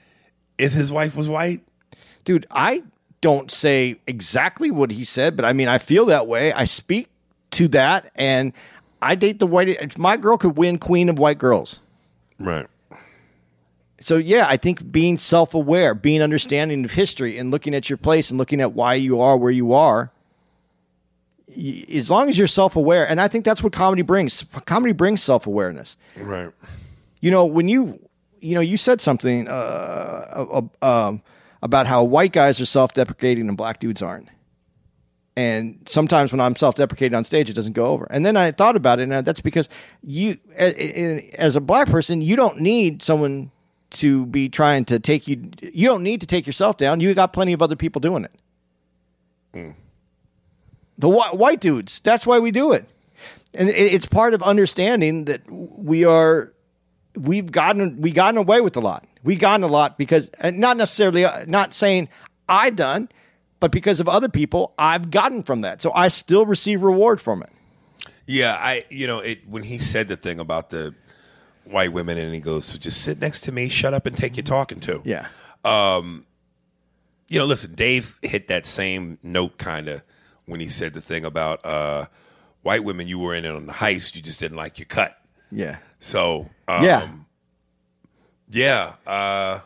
[0.59, 1.63] if his wife was white?
[2.25, 2.83] dude i
[3.23, 6.53] don't say exactly what he said, but I mean, I feel that way.
[6.53, 7.09] I speak
[7.53, 8.53] to that, and
[9.01, 9.97] I date the white.
[9.99, 11.81] My girl could win queen of white girls.
[12.39, 12.67] Right.
[14.01, 18.31] So yeah, I think being self-aware, being understanding of history, and looking at your place
[18.31, 20.13] and looking at why you are where you are.
[21.49, 24.45] y- As long as you're self-aware, and I think that's what comedy brings.
[24.67, 25.97] Comedy brings self-awareness.
[26.17, 26.53] Right.
[27.21, 27.99] You know, when you,
[28.41, 29.51] you know, you said something uh,
[30.83, 31.23] uh, um,
[31.63, 34.29] about how white guys are self-deprecating and black dudes aren't.
[35.39, 38.07] And sometimes when I'm self-deprecating on stage, it doesn't go over.
[38.11, 39.69] And then I thought about it, and that's because
[40.03, 43.51] you, as a black person, you don't need someone
[43.91, 45.51] to be trying to take you.
[45.61, 47.01] You don't need to take yourself down.
[47.01, 48.33] You got plenty of other people doing it.
[50.99, 52.01] The whi- white dudes.
[52.01, 52.89] That's why we do it,
[53.53, 56.53] and it's part of understanding that we are
[57.17, 59.07] we've gotten we gotten away with a lot.
[59.23, 62.09] We gotten a lot because and not necessarily uh, not saying
[62.49, 63.09] I done,
[63.61, 65.83] but because of other people, I've gotten from that.
[65.83, 67.51] So I still receive reward from it.
[68.27, 70.95] Yeah, I you know it when he said the thing about the
[71.65, 74.37] white women and he goes, so just sit next to me, shut up, and take
[74.37, 75.03] your talking to.
[75.05, 75.27] Yeah.
[77.29, 80.03] you know, listen, Dave hit that same note kind of
[80.47, 82.07] when he said the thing about uh,
[82.63, 83.09] white women.
[83.09, 85.19] You were in on the heist, you just didn't like your cut.
[85.51, 85.79] Yeah.
[85.99, 87.09] So um, Yeah.
[88.51, 88.93] yeah.
[89.07, 89.61] Uh,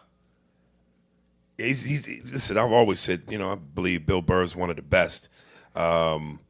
[1.58, 2.56] he's, he's listen.
[2.58, 5.28] I've always said, you know, I believe Bill Burr is one of the best.
[5.74, 6.40] Um,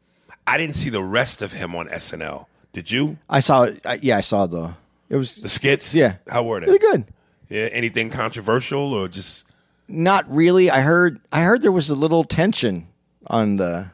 [0.46, 2.46] I didn't see the rest of him on SNL.
[2.72, 3.18] Did you?
[3.28, 3.68] I saw.
[3.84, 4.74] I, yeah, I saw the.
[5.08, 5.94] It was The skits?
[5.94, 6.16] yeah.
[6.28, 6.66] How were they?
[6.66, 7.04] Really good.
[7.48, 7.68] Yeah.
[7.72, 9.44] Anything controversial or just?
[9.88, 10.70] Not really.
[10.70, 11.20] I heard.
[11.32, 12.86] I heard there was a little tension
[13.26, 13.88] on the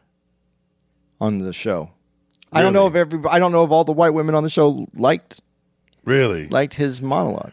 [1.21, 1.91] on the show.
[2.53, 3.17] I don't know if Really?
[3.17, 3.31] every.
[3.31, 5.41] I don't know if all the white women on the show liked
[6.07, 6.47] Really?
[6.47, 7.53] liked his monologue.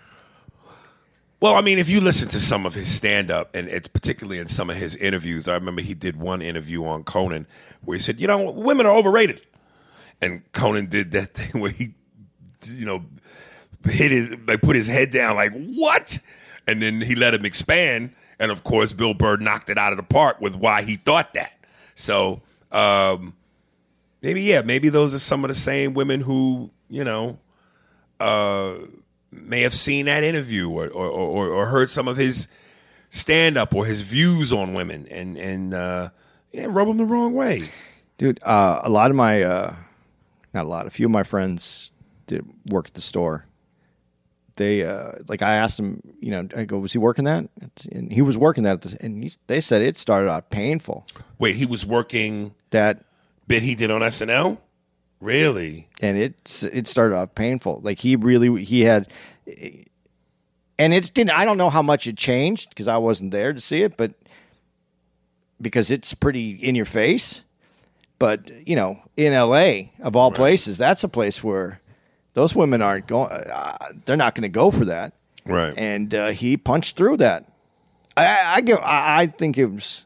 [1.42, 4.40] Well, I mean, if you listen to some of his stand up, and it's particularly
[4.40, 7.48] in some of his interviews, I remember he did one interview on Conan
[7.84, 9.42] where he said, you know, women are overrated.
[10.22, 11.96] And Conan did that thing where he,
[12.68, 13.04] you know,
[13.84, 16.20] hit his, like put his head down, like, what?
[16.66, 18.14] And then he let him expand.
[18.40, 21.34] And of course, Bill Burr knocked it out of the park with why he thought
[21.34, 21.58] that.
[21.96, 22.42] So,
[22.72, 23.36] um,
[24.22, 27.38] maybe, yeah, maybe those are some of the same women who, you know,
[29.32, 32.48] may have seen that interview or or, or, or heard some of his
[33.10, 36.10] stand up or his views on women and and uh,
[36.54, 37.62] yeah, rub them the wrong way.
[38.18, 39.76] Dude, uh, a lot of my, uh,
[40.54, 41.92] not a lot, a few of my friends
[42.28, 43.48] did work at the store.
[44.56, 47.50] They, uh, like, I asked him, you know, I go, was he working that?
[47.92, 51.08] And he was working that, and he, they said it started out painful.
[51.40, 53.04] Wait, he was working That,
[53.48, 54.60] bit he did on SNL.
[55.24, 55.88] Really?
[56.04, 57.80] and it it started off painful.
[57.82, 59.08] Like he really, he had,
[60.78, 61.32] and it didn't.
[61.32, 64.14] I don't know how much it changed because I wasn't there to see it, but
[65.62, 67.44] because it's pretty in your face.
[68.20, 69.94] But you know, in L.A.
[70.02, 71.80] of all places, that's a place where
[72.34, 73.32] those women aren't going.
[73.32, 75.14] Uh, they're not going to go for that.
[75.46, 75.74] Right.
[75.78, 77.50] And uh, he punched through that.
[78.18, 78.80] I, I give.
[78.80, 80.06] I, I think it was,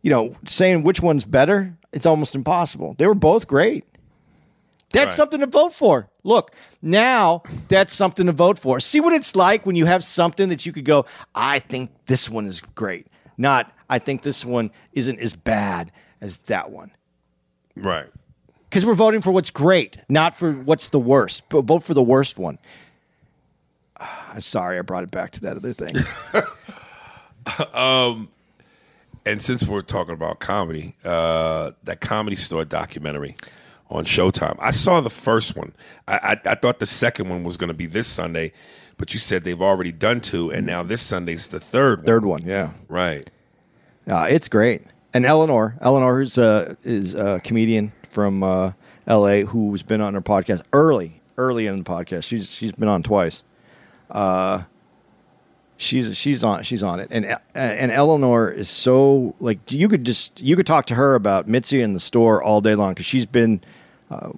[0.00, 1.76] you know, saying which one's better.
[1.92, 2.94] It's almost impossible.
[2.98, 3.84] They were both great.
[4.96, 5.16] That's Right.
[5.16, 6.08] something to vote for.
[6.24, 8.80] Look, now that's something to vote for.
[8.80, 12.28] See what it's like when you have something that you could go, I think this
[12.30, 13.06] one is great.
[13.38, 16.90] Not, I think this one isn't as bad as that one.
[17.76, 18.06] right.
[18.68, 21.44] Because we're voting for what's great, not for what's the worst.
[21.48, 22.58] But vote for the worst one.
[23.98, 25.94] I'm sorry I brought it back to that other thing.
[27.74, 28.28] um,
[29.24, 33.36] And since we're talking about comedy, uh, that comedy store documentary
[33.90, 35.72] on Showtime, I saw the first one.
[36.08, 38.52] I, I, I thought the second one was going to be this Sunday,
[38.96, 42.06] but you said they've already done two, and now this Sunday's the third one.
[42.06, 42.72] Third one, yeah.
[42.88, 43.30] Right.
[44.08, 44.82] Uh, it's great.
[45.14, 48.72] And Eleanor, Eleanor is, uh, is a comedian from uh,
[49.06, 49.42] L.A.
[49.42, 52.24] who's been on her podcast early, early in the podcast.
[52.24, 53.44] She's she's been on twice.
[54.10, 54.62] Uh,
[55.76, 60.04] she's she's on she's on it, and uh, and Eleanor is so like you could
[60.04, 63.06] just you could talk to her about Mitzi in the store all day long because
[63.06, 63.60] she's been
[64.10, 64.32] uh,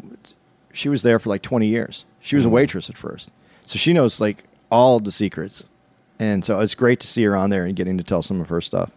[0.72, 2.04] she was there for like twenty years.
[2.20, 3.30] She was a waitress at first,
[3.64, 5.64] so she knows like all the secrets,
[6.18, 8.48] and so it's great to see her on there and getting to tell some of
[8.48, 8.90] her stuff.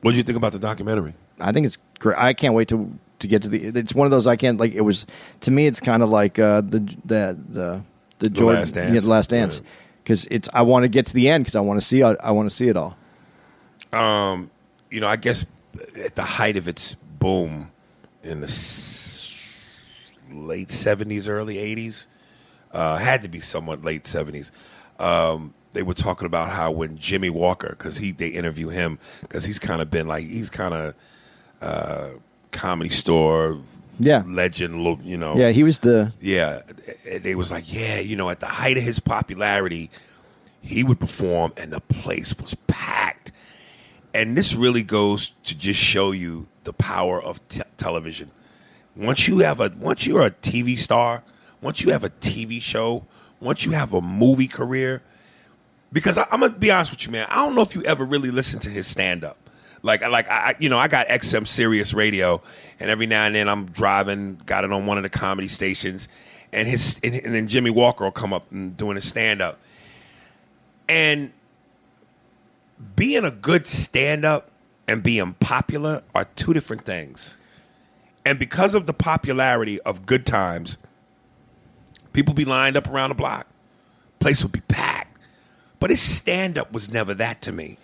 [0.00, 1.14] What did you think about the documentary?
[1.38, 2.18] I think it's great.
[2.18, 3.66] I can't wait to to get to the.
[3.66, 4.72] It's one of those I can't like.
[4.72, 5.06] It was
[5.42, 5.66] to me.
[5.66, 7.82] It's kind of like uh, the the the
[8.18, 8.94] the, Jordan, Last Dance.
[8.94, 9.60] Yeah, the last dance.
[9.60, 9.68] Right.
[10.06, 12.30] Because it's I want to get to the end because I want to see I
[12.30, 12.96] want to see it all.
[14.88, 15.46] you know, I guess
[15.96, 17.72] at the height of its boom
[18.22, 19.36] in the s-
[20.30, 22.06] late 70s, early 80s,
[22.70, 24.52] uh, had to be somewhat late 70s.
[25.00, 29.44] Um, they were talking about how when Jimmie Walker, because he they interview him because
[29.44, 30.94] he's kind of been like he's kind of
[31.60, 32.10] uh,
[32.52, 33.58] comedy store
[33.98, 34.22] Yeah.
[34.26, 35.36] legend, look you know.
[35.36, 36.62] Yeah, he was the Yeah,
[37.20, 39.90] they was like, yeah, you know, at the height of his popularity,
[40.60, 43.32] he would perform, and the place was packed.
[44.12, 48.30] And this really goes to just show you the power of te- television.
[48.96, 51.22] Once you have a, once you're a TV star,
[51.60, 53.04] once you have a TV show,
[53.40, 55.02] once you have a movie career,
[55.92, 57.26] because I, I'm gonna be honest with you, man.
[57.30, 59.45] I don't know if you ever really listened to his stand up.
[59.86, 62.42] Like, like I, you know, I got XM Sirius Radio,
[62.80, 66.08] and every now and then I'm driving, got it on one of the comedy stations,
[66.52, 69.60] and his, and, and then Jimmie Walker will come up and doing a stand up,
[70.88, 71.32] and
[72.96, 74.50] being a good stand up
[74.88, 77.36] and being popular are two different things.
[78.24, 80.78] And because of the popularity of Good Times,
[82.12, 83.46] people be lined up around the block.
[84.18, 85.16] Place would be packed.
[85.78, 87.76] But his stand up was never that to me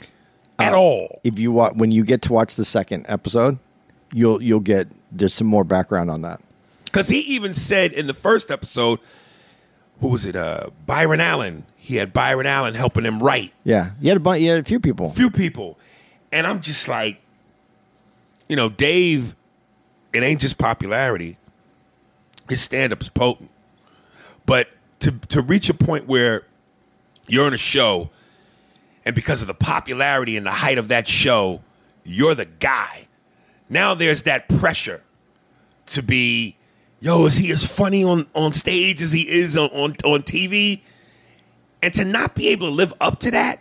[0.62, 1.20] at all.
[1.24, 3.58] if you wa- when you get to watch the second episode,
[4.12, 6.40] you'll you'll get there's some more background on that.
[6.84, 8.98] Because he even said in the first episode,
[10.00, 10.36] who was it?
[10.36, 11.64] Uh, Byron Allen.
[11.76, 13.52] He had Byron Allen helping him write.
[13.64, 15.10] Yeah, you had a bunch, you had a few people.
[15.10, 15.78] few people.
[16.30, 17.20] And I'm just like,
[18.48, 19.34] you know, Dave,
[20.12, 21.38] it ain't just popularity.
[22.48, 23.50] His stand up's potent.
[24.46, 24.68] But
[25.00, 26.44] to to reach a point where
[27.26, 28.10] you're in a show
[29.04, 31.62] and because of the popularity and the height of that show,
[32.04, 33.08] you're the guy.
[33.68, 35.02] Now there's that pressure
[35.86, 36.56] to be,
[37.00, 40.80] yo, is he as funny on, on stage as he is on, on, on TV?
[41.80, 43.60] And to not be able to live up to that,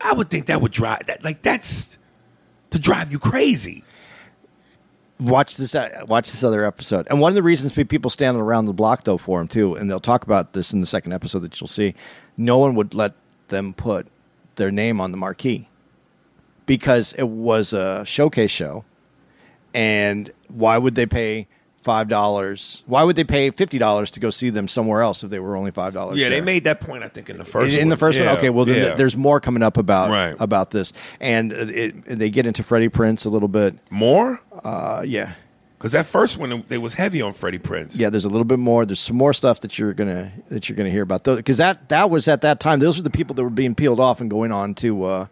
[0.00, 1.98] I would think that would drive that like that's
[2.70, 3.84] to drive you crazy.
[5.20, 5.74] Watch this.
[5.74, 7.06] uh, Watch this other episode.
[7.08, 9.74] And one of the reasons pe- people standing around the block though for him too,
[9.76, 11.94] and they'll talk about this in the second episode that you'll see.
[12.36, 13.12] No one would let
[13.48, 14.08] them put
[14.56, 15.68] their name on the marquee
[16.66, 18.84] because it was a showcase show.
[19.72, 21.48] And why would they pay
[21.82, 22.82] five dollars?
[22.86, 25.56] Why would they pay fifty dollars to go see them somewhere else if they were
[25.56, 26.16] only five dollars?
[26.18, 28.26] Yeah, they made that point I think in the first in, in the first Yeah,
[28.26, 28.36] one.
[28.36, 28.94] Okay, well then yeah.
[28.94, 30.36] there's more coming up about Right.
[30.38, 33.74] about this, and it, they get into Freddie Prinze a little bit.
[33.90, 35.32] more Uh, yeah,
[35.84, 37.98] because that first one they was heavy on Freddie Prinze.
[37.98, 38.08] yeah.
[38.08, 38.86] There's a little bit more.
[38.86, 42.08] There's some more stuff that you're gonna that you're gonna hear about because that that
[42.08, 42.78] was at that time.
[42.78, 45.26] Those were the people that were being peeled off and going on to uh,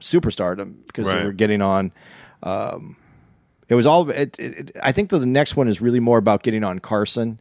[0.00, 1.20] superstardom because Right.
[1.20, 1.92] they were getting on.
[2.42, 2.96] Um,
[3.68, 4.10] it was all.
[4.10, 7.38] It, it, I think the next one is really more about getting on Carson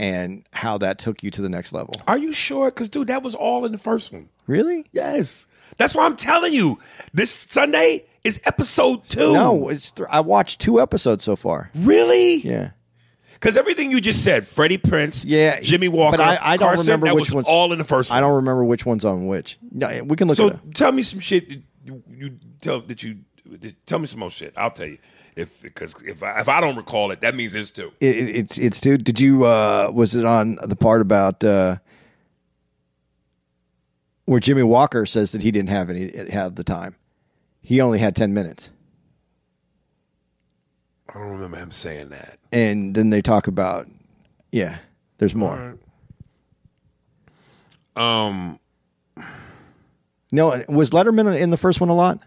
[0.00, 1.94] and how that took you to the next level.
[2.08, 2.70] Are you sure?
[2.70, 4.28] Because dude, that was all in the first one.
[4.48, 4.84] Really?
[4.92, 6.80] Yes, that's why I'm telling you.
[7.14, 9.32] This Sunday is episode two.
[9.32, 9.90] No, it's.
[9.90, 11.70] Th- I watched two episodes so far.
[11.74, 12.36] really?
[12.36, 12.70] Yeah.
[13.34, 16.86] Because everything you just said, Freddie Prinze, Yeah, Jimmie Walker, but I, I don't Carson,
[16.86, 18.16] remember that which was one's all in the first one.
[18.16, 19.58] I don't remember which one's on which.
[19.70, 21.48] No, we can look So tell me some shit.
[21.48, 23.18] that You, you tell that you
[23.86, 24.54] tell me some more shit.
[24.56, 24.98] I'll tell you
[25.36, 27.92] if because if I, if I don't recall it, that means it's two.
[28.00, 28.98] it, it- it's it's too.
[28.98, 29.44] Did you?
[29.44, 31.76] uh Was it on the part about uh
[34.24, 36.96] where Jimmie Walker says that he didn't have any have the time?
[37.68, 38.70] He only had ten minutes,
[41.10, 42.38] I don't remember him saying that.
[42.50, 43.86] and then they talk about
[44.50, 44.78] yeah.
[45.18, 45.76] There's more.
[47.94, 48.58] Um,
[50.32, 52.20] No, was Letterman in the first one a lot?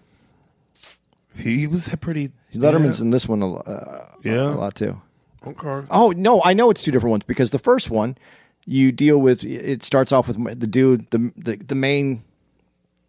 [1.36, 2.32] he was pretty.
[2.54, 4.54] Letterman's in this one a, uh, Yeah.
[4.54, 5.02] a lot too.
[5.48, 5.88] Okay.
[5.90, 8.16] Oh no, I know it's two different ones because the first one
[8.68, 9.44] you deal with.
[9.44, 12.24] It starts off with the dude, the the, the main,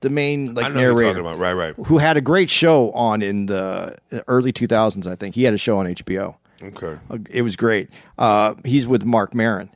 [0.03, 1.39] the main I like know what you're narrator, talking about.
[1.39, 1.87] Right, right.
[1.87, 3.97] who had a great show on in the
[4.29, 5.07] early 2000s.
[5.07, 6.37] I think he had a show on HBO.
[6.63, 6.99] Okay.
[7.11, 7.89] Uh, It was great.
[8.19, 9.71] Uh, he's with Marc Maron.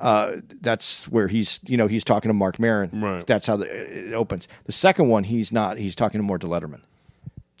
[0.00, 2.90] Uh, that's where he's, you know, he's talking to Marc Maron.
[2.92, 3.26] Right.
[3.26, 4.46] That's how the, it opens.
[4.64, 5.76] The second one, he's not.
[5.76, 6.80] He's talking to more to Letterman.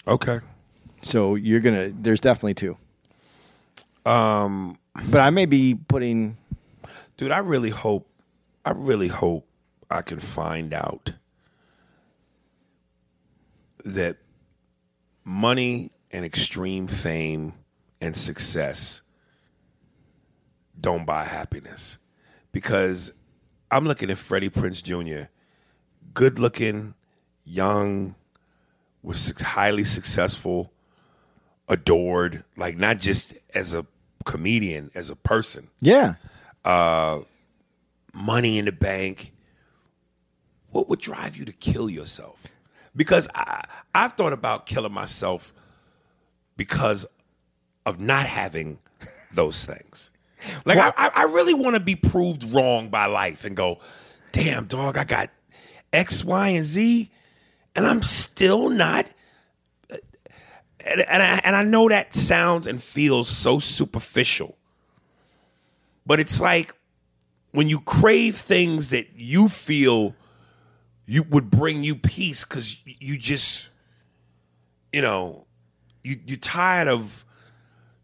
[0.06, 0.38] Okay.
[1.02, 1.90] So you're gonna.
[1.90, 2.76] There's definitely two.
[4.06, 4.78] Um,
[5.10, 6.36] but I may be putting.
[7.16, 8.08] Dude, I really hope,
[8.64, 9.46] I really hope
[9.90, 11.12] I can find out
[13.84, 14.16] that
[15.24, 17.52] money and extreme fame
[18.00, 19.02] and success
[20.80, 21.98] don't buy happiness.
[22.52, 23.12] Because
[23.70, 25.28] I'm looking at Freddie Prinze Jr.,
[26.14, 26.94] good looking,
[27.44, 28.14] young,
[29.02, 30.72] was highly successful,
[31.68, 33.86] adored, like not just as a
[34.24, 36.14] comedian, as a person Yeah.
[36.64, 37.20] Uh,
[38.12, 39.32] money in the bank,
[40.70, 42.46] what would drive you to kill yourself?
[42.98, 45.54] Because I, I've thought about killing myself
[46.56, 47.06] because
[47.86, 48.80] of not having
[49.32, 50.10] those things.
[50.64, 53.78] Like I, I I really want to be proved wrong by life and go,
[54.32, 55.30] damn dog, I got
[55.92, 57.10] X, Y, and Z,
[57.74, 59.08] and I'm still not.
[60.84, 64.56] And, and, I, and I know that sounds and feels so superficial,
[66.04, 66.74] but it's like
[67.52, 70.14] when you crave things that you feel
[71.08, 73.70] you would bring you peace because you just,
[74.92, 75.46] you know,
[76.02, 77.24] you you're tired of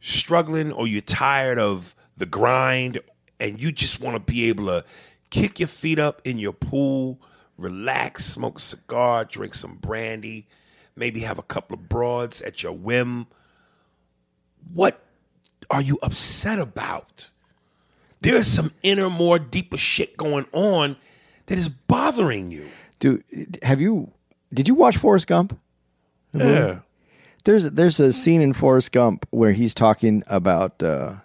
[0.00, 2.98] struggling or you're tired of the grind
[3.38, 4.84] and you just want to be able to
[5.28, 7.20] kick your feet up in your pool,
[7.58, 10.46] relax, smoke a cigar, drink some brandy,
[10.96, 13.26] maybe have a couple of broads at your whim.
[14.72, 15.04] What
[15.70, 17.28] are you upset about?
[18.22, 20.96] There is some inner, more deeper shit going on
[21.46, 22.70] that is bothering you.
[22.98, 24.12] Dude, have you?
[24.52, 25.58] Did you watch Forrest Gump?
[26.34, 26.80] Yeah.
[27.44, 31.16] There's there's a scene in Forrest Gump where he's talking about uh,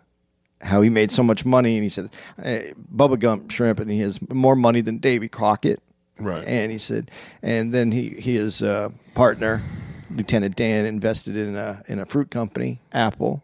[0.62, 2.10] how he made so much money, and he said
[2.42, 5.82] eh, Bubba Gump shrimp, and he has more money than Davy Crockett.
[6.20, 6.46] Right.
[6.46, 7.12] And he said,
[7.42, 9.62] and then he his uh, partner,
[10.10, 13.42] Lieutenant Dan, invested in a in a fruit company, Apple,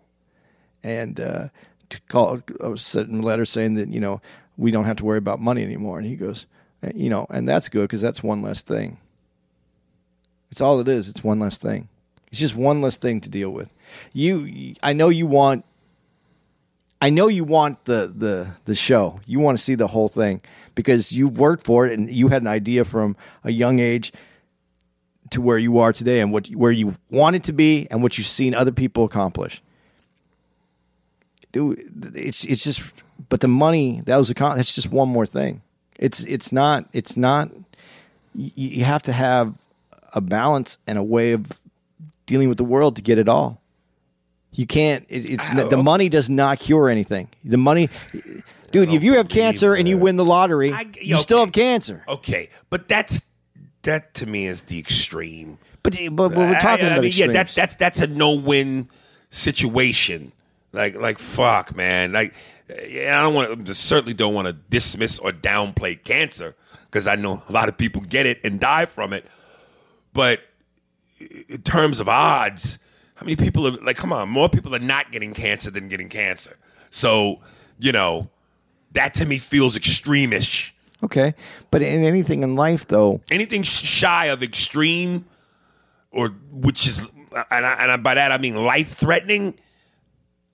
[0.84, 1.48] and uh,
[1.90, 4.22] to call I was sending a letter saying that you know
[4.58, 6.46] we don't have to worry about money anymore, and he goes,
[6.86, 8.98] Uh, you know, and that's good because that's one less thing.
[10.52, 11.10] It's all it is.
[11.10, 11.88] It's one less thing.
[12.28, 13.74] It's just one less thing to deal with.
[14.14, 15.66] You, I know you want.
[17.02, 19.20] I know you want the the the show.
[19.26, 20.42] You want to see the whole thing
[20.76, 24.12] because you worked for it and you had an idea from a young age
[25.32, 28.18] to where you are today and what where you want it to be and what
[28.18, 29.62] you've seen other people accomplish.
[31.52, 32.82] Dude, it's it's just.
[33.30, 35.62] But the money that was a con- that's just one more thing.
[35.98, 37.52] It's it's not it's not.
[38.34, 39.56] You, you have to have
[40.14, 41.62] a balance and a way of
[42.26, 43.62] dealing with the world to get it all.
[44.52, 45.06] You can't.
[45.10, 45.68] It, it's Ow.
[45.68, 47.30] the money does not cure anything.
[47.44, 47.90] The money,
[48.72, 48.90] dude.
[48.90, 52.04] If you have cancer and you win the lottery, I- you still have cancer.
[52.08, 53.22] Okay, but that's
[53.84, 55.60] that to me is the extreme.
[55.84, 58.90] But but, but we're talking I, I about mean, yeah, that's that's that's a no-win
[59.30, 60.32] situation.
[60.72, 62.12] Like like fuck, man.
[62.12, 62.34] Like
[62.70, 66.56] yeah, I don't want to certainly don't want to dismiss or downplay cancer
[66.86, 69.26] because I know a lot of people get it and die from it.
[70.14, 70.42] But
[71.20, 72.80] in terms of odds,
[73.16, 73.98] how many people are like?
[73.98, 76.58] Come on, more people are not getting cancer than getting cancer.
[76.90, 77.42] So
[77.80, 78.30] you know
[78.94, 80.72] that to me feels extremish.
[81.04, 81.36] okay.
[81.70, 85.26] But in anything in life, though, anything shy of extreme
[86.12, 87.02] or which is
[87.52, 89.56] and, I, and by that I mean life threatening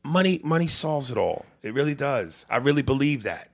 [0.04, 3.48] money money solves it all it really does i really believe that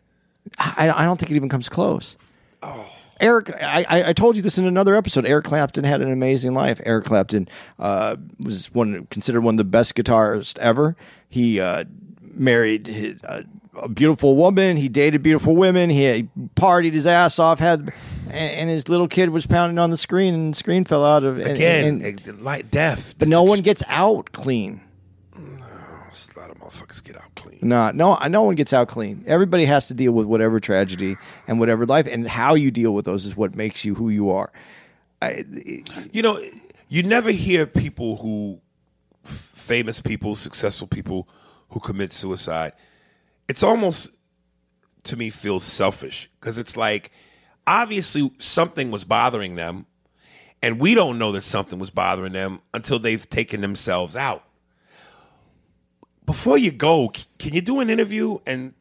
[0.58, 2.16] I, I don't think it even comes close.
[2.64, 2.90] Oh.
[3.20, 5.26] Eric, I, I- told you this in another episode.
[5.26, 6.80] Eric Clapton had an amazing life.
[6.86, 10.96] Eric Clapton uh, was one considered one of the best guitarists ever.
[11.28, 11.84] He uh,
[12.34, 13.44] married his, uh,
[13.76, 14.78] a beautiful woman.
[14.78, 15.90] He dated beautiful women.
[15.90, 17.60] He, he partied his ass off.
[17.60, 17.92] Had
[18.28, 21.24] and, and his little kid was pounding on the screen, and the screen fell out
[21.26, 24.80] of and- again and- like death but no one gets out clean.
[26.68, 29.24] Motherfuckers get out clean No, no, no one gets out clean.
[29.28, 33.06] Everybody has to deal with whatever tragedy and whatever life, and how you deal with
[33.06, 34.52] those is what makes you who you are.
[35.22, 35.46] I,
[36.12, 36.44] you know
[36.90, 38.62] you never hear people who
[39.24, 41.28] famous people successful people
[41.70, 42.74] who commit suicide
[43.50, 44.12] it's almost
[45.04, 47.12] to me feels selfish because it's like
[47.66, 49.86] obviously something was bothering them
[50.62, 54.44] and we don't know that something was bothering them until they've taken themselves out
[56.28, 58.74] before you go can you do an interview and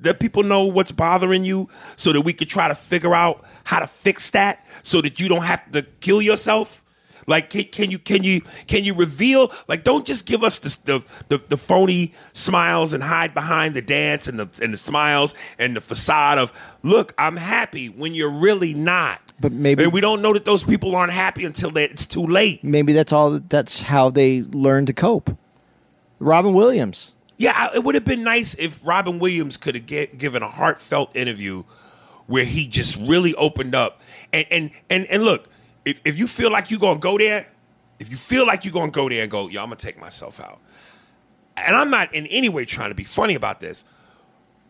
[0.00, 3.78] let people know what's bothering you so that we could try to figure out how
[3.78, 6.84] to fix that so that you don't have to kill yourself
[7.26, 11.02] like can, can you can you can you reveal like don't just give us the,
[11.28, 15.74] the the phony smiles and hide behind the dance and the and the smiles and
[15.76, 16.52] the facade of
[16.82, 20.64] look I'm happy when you're really not But maybe- and we don't know that those
[20.64, 23.38] people aren't happy until they, it's too late Maybe that's all.
[23.38, 25.30] That's how they learn to cope.
[26.18, 27.14] Robin Williams.
[27.36, 31.14] Yeah, it would have been nice if Robin Williams could have get, given a heartfelt
[31.16, 31.64] interview
[32.26, 34.00] where he just really opened up.
[34.32, 35.48] And and and, and look,
[35.84, 37.46] if, if you feel like you're gonna go there,
[37.98, 40.40] if you feel like you're gonna go there and go, yo, I'm gonna take myself
[40.40, 40.60] out.
[41.56, 43.84] And I'm not in any way trying to be funny about this,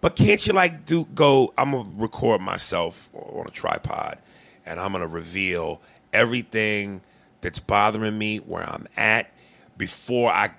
[0.00, 1.52] but can't you like do go?
[1.56, 4.18] I'm gonna record myself on a tripod,
[4.66, 5.80] and I'm gonna reveal
[6.12, 7.02] everything
[7.40, 9.30] that's bothering me, where I'm at,
[9.76, 10.50] before I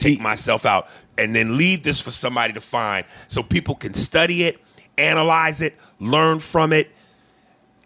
[0.00, 0.88] take myself out,
[1.18, 4.58] and then leave this for somebody to find, so people can study it,
[4.98, 6.90] analyze it, learn from it,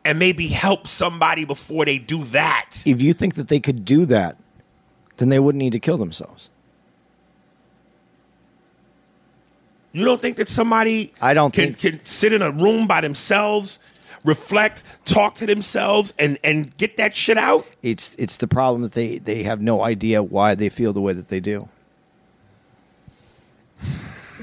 [0.04, 2.82] and maybe help somebody before they do that.
[2.86, 4.36] If you think that they could do that,
[5.16, 6.50] then they wouldn't need to kill themselves.
[9.92, 13.00] You don't think that somebody I don't can think- can sit in a room by
[13.00, 13.78] themselves,
[14.24, 17.64] reflect, talk to themselves, and and get that shit out?
[17.82, 21.12] It's it's the problem that they they have no idea why they feel the way
[21.12, 21.68] that they do.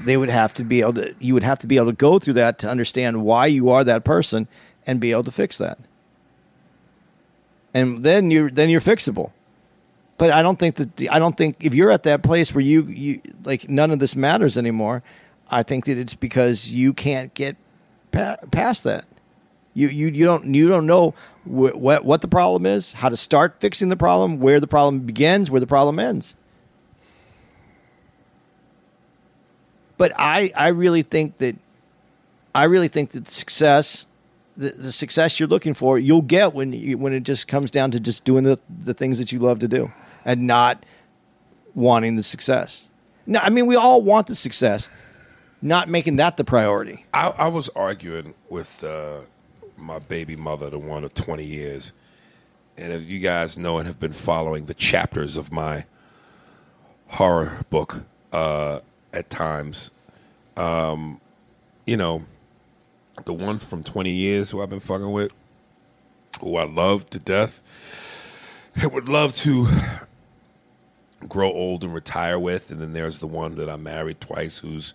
[0.04, 1.14] They would have to be able to.
[1.18, 3.84] You would have to be able to go through that to understand why you are
[3.84, 4.48] that person
[4.86, 5.78] and be able to fix that.
[7.74, 9.30] And then you then you're fixable.
[10.18, 12.84] But I don't think that I don't think if you're at that place where you
[12.84, 15.02] you like none of this matters anymore.
[15.50, 17.56] I think that it's because you can't get
[18.10, 19.04] pa- past that.
[19.74, 23.16] You, you you don't you don't know wh- what what the problem is, how to
[23.16, 26.36] start fixing the problem, where the problem begins, where the problem ends.
[30.02, 31.54] But I I really think that
[32.56, 34.06] I really think that success
[34.56, 37.92] the, the success you're looking for you'll get when you, when it just comes down
[37.92, 39.92] to just doing the the things that you love to do
[40.24, 40.84] and not
[41.76, 42.88] wanting the success.
[43.26, 44.90] No, I mean we all want the success,
[45.62, 47.06] not making that the priority.
[47.14, 49.20] I, I was arguing with uh,
[49.76, 51.92] my baby mother, the one of 20 years.
[52.76, 55.84] And as you guys know and have been following the chapters of my
[57.06, 58.80] horror book uh,
[59.12, 59.90] at times,
[60.56, 61.20] um,
[61.86, 62.24] you know,
[63.24, 65.30] the one from 20 years who I've been fucking with,
[66.40, 67.60] who I love to death,
[68.80, 69.66] I would love to
[71.28, 72.70] grow old and retire with.
[72.70, 74.94] And then there's the one that I married twice who's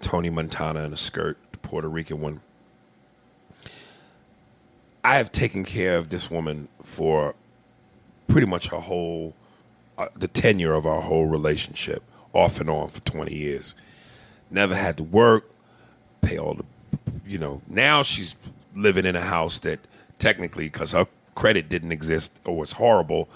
[0.00, 2.40] Tony Montana in a skirt, the Puerto Rican one.
[5.02, 7.34] I have taken care of this woman for
[8.26, 9.34] pretty much her whole,
[9.98, 12.02] uh, the tenure of our whole relationship,
[12.34, 13.74] off and on for 20 years.
[14.50, 15.50] Never had to work,
[16.20, 16.64] pay all the,
[17.26, 18.34] you know, now she's
[18.74, 19.80] living in a house that
[20.18, 23.28] technically, because her credit didn't exist or was horrible,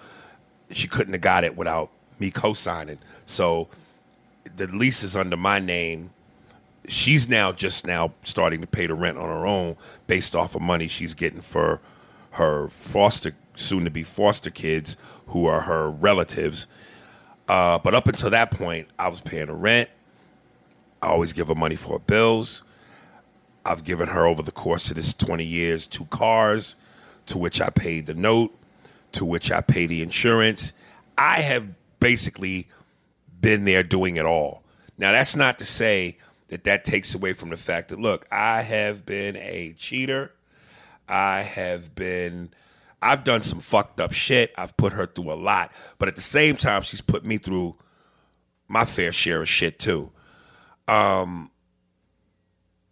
[0.70, 2.98] she couldn't have got it without me co signing.
[3.26, 3.68] So
[4.56, 6.10] the lease is under my name
[6.88, 9.76] she's now just now starting to pay the rent on her own
[10.06, 11.80] based off of money she's getting for
[12.32, 14.96] her foster soon to be foster kids
[15.28, 16.66] who are her relatives
[17.48, 19.88] uh, but up until that point i was paying the rent.
[21.00, 22.64] I always give her money for her bills.
[23.64, 26.76] I've given her over the course of this 20 years two cars
[27.26, 28.56] to which i paid the note
[29.12, 30.72] to which i pay the insurance.
[31.16, 31.68] I have
[32.00, 32.68] basically
[33.40, 34.62] been there doing it all.
[34.96, 36.16] Now that's not to say
[36.48, 40.32] that that takes away from the fact that look, I have been a cheater.
[41.08, 42.50] I have been
[43.00, 44.52] I've done some fucked up shit.
[44.56, 47.76] I've put her through a lot, but at the same time she's put me through
[48.66, 50.10] my fair share of shit too.
[50.86, 51.50] Um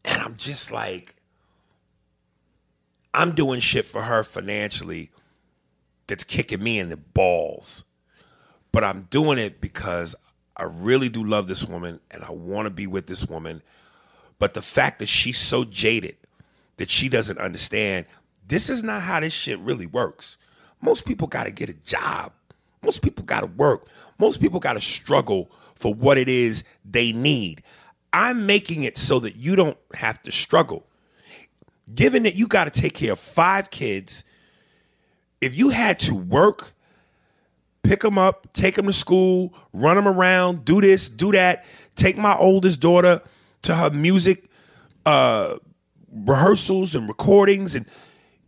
[0.05, 1.17] and I'm just like
[3.13, 5.11] I'm doing shit for her financially
[6.07, 7.85] that's kicking me in the balls.
[8.73, 10.15] But I'm doing it because
[10.57, 13.63] I really do love this woman and I want to be with this woman.
[14.39, 16.17] But the fact that she's so jaded
[16.77, 18.07] that she doesn't understand
[18.47, 20.37] this is not how this shit really works.
[20.81, 22.33] Most people got to get a job.
[22.83, 23.89] Most people got to work.
[24.19, 27.63] Most people got to struggle for what it is they need.
[28.13, 30.87] I'm making it so that you don't have to struggle.
[31.95, 34.25] Given that you got to take care of five kids,
[35.41, 36.73] if you had to work
[37.87, 41.65] pick them up, take them to school, run them around, do this, do that.
[41.95, 43.23] Take my oldest daughter
[43.63, 44.45] to her music
[45.05, 45.57] uh,
[46.13, 47.87] rehearsals and recordings, and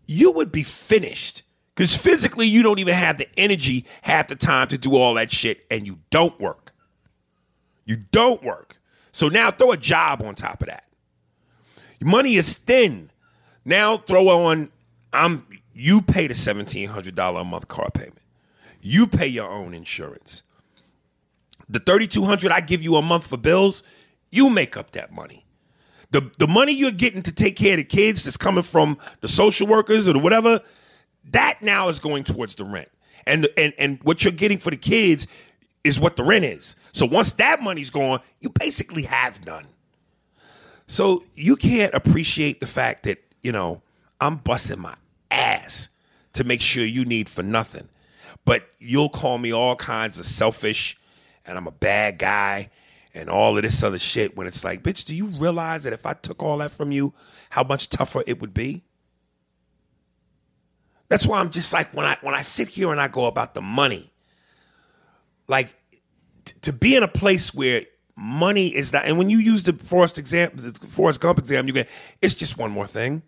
[0.08, 1.42] you would be finished.
[1.76, 5.30] Because physically, you don't even have the energy half the time to do all that
[5.30, 6.72] shit, and you don't work.
[7.84, 8.80] You don't work.
[9.12, 10.84] So now throw a job on top of that.
[12.02, 13.10] Money is thin.
[13.64, 14.70] Now throw on,
[15.12, 18.18] I'm you pay the $1,700 a month car payment.
[18.82, 20.42] You pay your own insurance.
[21.68, 23.84] The 3200 I give you a month for bills,
[24.30, 25.44] you make up that money.
[26.10, 29.28] The the money you're getting to take care of the kids that's coming from the
[29.28, 30.60] social workers or whatever,
[31.30, 32.88] that now is going towards the rent.
[33.26, 35.26] And the, and and what you're getting for the kids
[35.84, 36.76] is what the rent is.
[36.92, 39.66] So once that money's gone, you basically have none.
[40.86, 43.82] So you can't appreciate the fact that, you know,
[44.20, 44.94] I'm busting my
[45.30, 45.90] ass
[46.32, 47.88] to make sure you need for nothing.
[48.44, 50.96] But you'll call me all kinds of selfish
[51.44, 52.70] and I'm a bad guy
[53.14, 56.06] and all of this other shit when it's like, bitch, do you realize that if
[56.06, 57.14] I took all that from you,
[57.50, 58.84] how much tougher it would be?
[61.08, 63.54] That's why I'm just like when I when I sit here and I go about
[63.54, 64.10] the money,
[65.46, 65.74] like
[66.44, 67.82] t- to be in a place where
[68.14, 71.72] money is not, and when you use the Forrest exam, the Forrest Gump exam, you
[71.72, 71.88] get
[72.20, 73.22] it's just one more thing.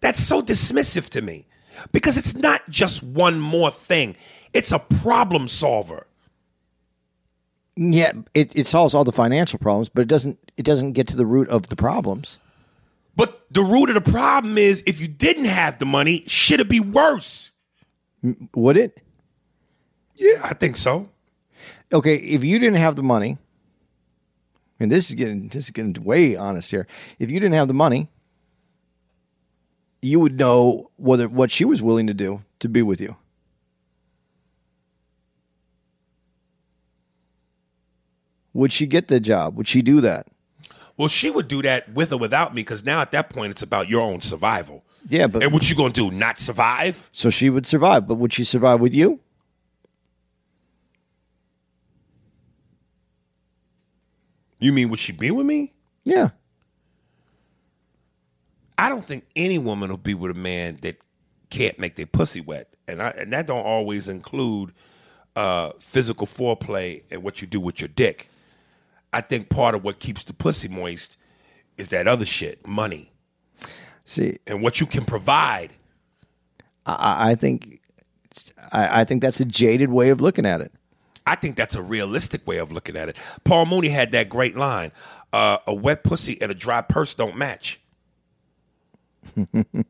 [0.00, 1.46] That's so dismissive to me
[1.92, 4.16] because it's not just one more thing.
[4.52, 6.06] It's a problem solver.
[7.82, 11.16] Yeah, it, it solves all the financial problems, but it doesn't it doesn't get to
[11.16, 12.38] the root of the problems.
[13.16, 16.68] But the root of the problem is if you didn't have the money, should it
[16.68, 17.52] be worse.
[18.54, 19.00] Would it?
[20.14, 21.08] Yeah, I think so.
[21.90, 23.38] Okay, if you didn't have the money,
[24.78, 26.86] and this is getting this is getting way honest here.
[27.18, 28.10] If you didn't have the money,
[30.02, 33.16] you would know whether what she was willing to do to be with you.
[38.52, 39.56] Would she get the job?
[39.56, 40.26] Would she do that?
[40.96, 43.62] Well, she would do that with or without me because now at that point it's
[43.62, 44.84] about your own survival.
[45.08, 46.10] Yeah, but And what you gonna do?
[46.10, 47.08] Not survive?
[47.12, 49.20] so she would survive, but would she survive with you?
[54.58, 55.72] You mean would she be with me?
[56.04, 56.30] Yeah.
[58.76, 60.96] I don't think any woman will be with a man that
[61.50, 64.72] can't make their pussy wet, and I, and that don't always include
[65.36, 68.28] uh, physical foreplay and what you do with your dick.
[69.12, 71.16] I think part of what keeps the pussy moist
[71.76, 73.12] is that other shit, money,
[74.04, 75.70] See, and what you can provide.
[76.84, 77.80] I, I think
[78.72, 80.72] I, I think that's a jaded way of looking at it.
[81.26, 83.16] I think that's a realistic way of looking at it.
[83.44, 84.90] Paul Mooney had that great line:
[85.32, 87.80] uh, "A wet pussy and a dry purse don't match."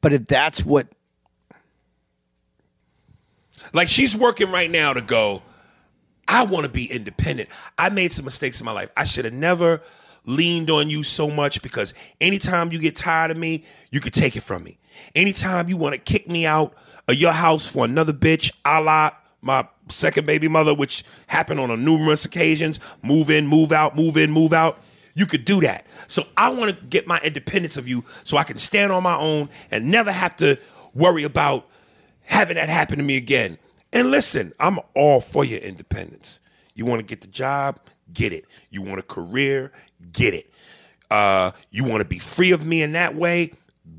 [0.00, 0.88] But if that's what
[3.72, 5.42] Like she's working right now to go,
[6.26, 7.48] I want to be independent.
[7.76, 8.90] I made some mistakes in my life.
[8.96, 9.82] I should have never
[10.26, 14.36] leaned on you so much because anytime you get tired of me, you could take
[14.36, 14.78] it from me.
[15.14, 16.74] Anytime you want to kick me out
[17.08, 19.12] of your house for another bitch, a la
[19.42, 24.16] my second baby mother, which happened on a numerous occasions, move in, move out, move
[24.16, 24.78] in, move out.
[25.14, 25.86] You could do that.
[26.08, 29.16] So I want to get my independence of you so I can stand on my
[29.16, 30.58] own and never have to
[30.94, 31.66] worry about
[32.30, 33.58] having that happen to me again.
[33.92, 36.40] And listen, I'm all for your independence.
[36.74, 37.80] You want to get the job,
[38.12, 38.46] get it.
[38.70, 39.72] You want a career,
[40.12, 40.52] get it.
[41.10, 43.52] Uh, you want to be free of me in that way,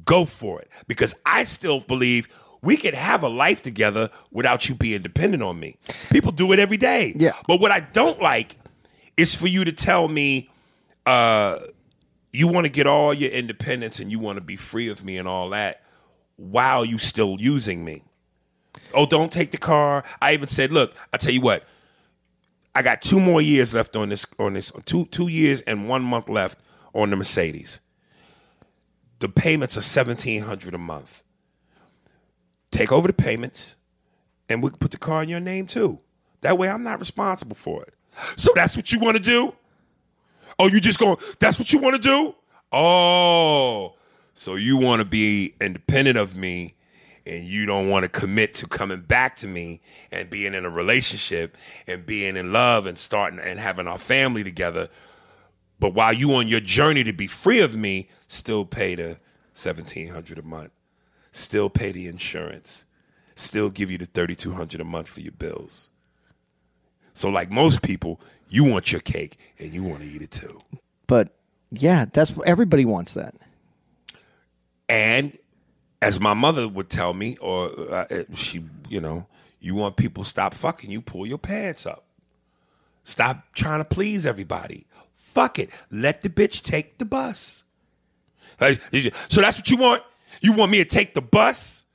[0.05, 0.69] go for it.
[0.87, 2.29] Because I still believe
[2.61, 5.77] we could have a life together without you being dependent on me.
[6.09, 7.13] People do it every day.
[7.17, 7.33] Yeah.
[7.47, 8.55] But what I don't like
[9.17, 10.49] is for you to tell me
[11.05, 11.59] uh,
[12.31, 15.17] you want to get all your independence and you want to be free of me
[15.17, 15.83] and all that
[16.37, 18.03] while you still using me.
[18.93, 20.03] Oh, don't take the car.
[20.21, 21.63] I even said, look, I tell you what,
[22.73, 26.03] I got two more years left on this on this two two years and one
[26.03, 26.59] month left
[26.93, 27.81] on the Mercedes.
[29.19, 31.23] The payments are seventeen hundred a month.
[32.71, 33.75] Take over the payments,
[34.47, 35.99] and we can put the car in your name too.
[36.41, 37.93] That way, I'm not responsible for it.
[38.35, 39.53] So that's what you want to do?
[40.57, 41.17] Oh, you just going?
[41.39, 42.35] That's what you want to do?
[42.71, 43.95] Oh,
[44.33, 46.75] so you want to be independent of me,
[47.25, 50.69] and you don't want to commit to coming back to me and being in a
[50.69, 51.57] relationship
[51.87, 54.89] and being in love and starting and having our family together.
[55.79, 59.17] But while you on your journey to be free of me, still pay the
[59.53, 60.71] seventeen hundred a month,
[61.31, 62.85] still pay the insurance,
[63.35, 65.89] still give you the thirty two hundred a month for your bills.
[67.13, 70.57] So, like most people, you want your cake and you want to eat it too.
[71.07, 71.35] but
[71.71, 73.35] yeah, that's everybody wants that.
[74.89, 75.37] And
[76.01, 79.27] as my mother would tell me, or uh, she, you know,
[79.59, 82.05] you want people stop fucking you, pull your pants up.
[83.03, 84.85] Stop trying to please everybody.
[85.13, 85.69] Fuck it.
[85.91, 87.63] Let the bitch take the bus.
[88.59, 90.03] So that's what you want?
[90.41, 91.85] You want me to take the bus?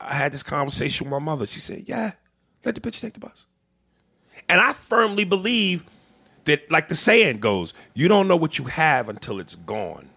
[0.00, 1.46] I had this conversation with my mother.
[1.46, 2.12] She said, Yeah,
[2.64, 3.46] let the bitch take the bus.
[4.48, 5.84] And I firmly believe
[6.44, 10.08] that, like the saying goes, you don't know what you have until it's gone.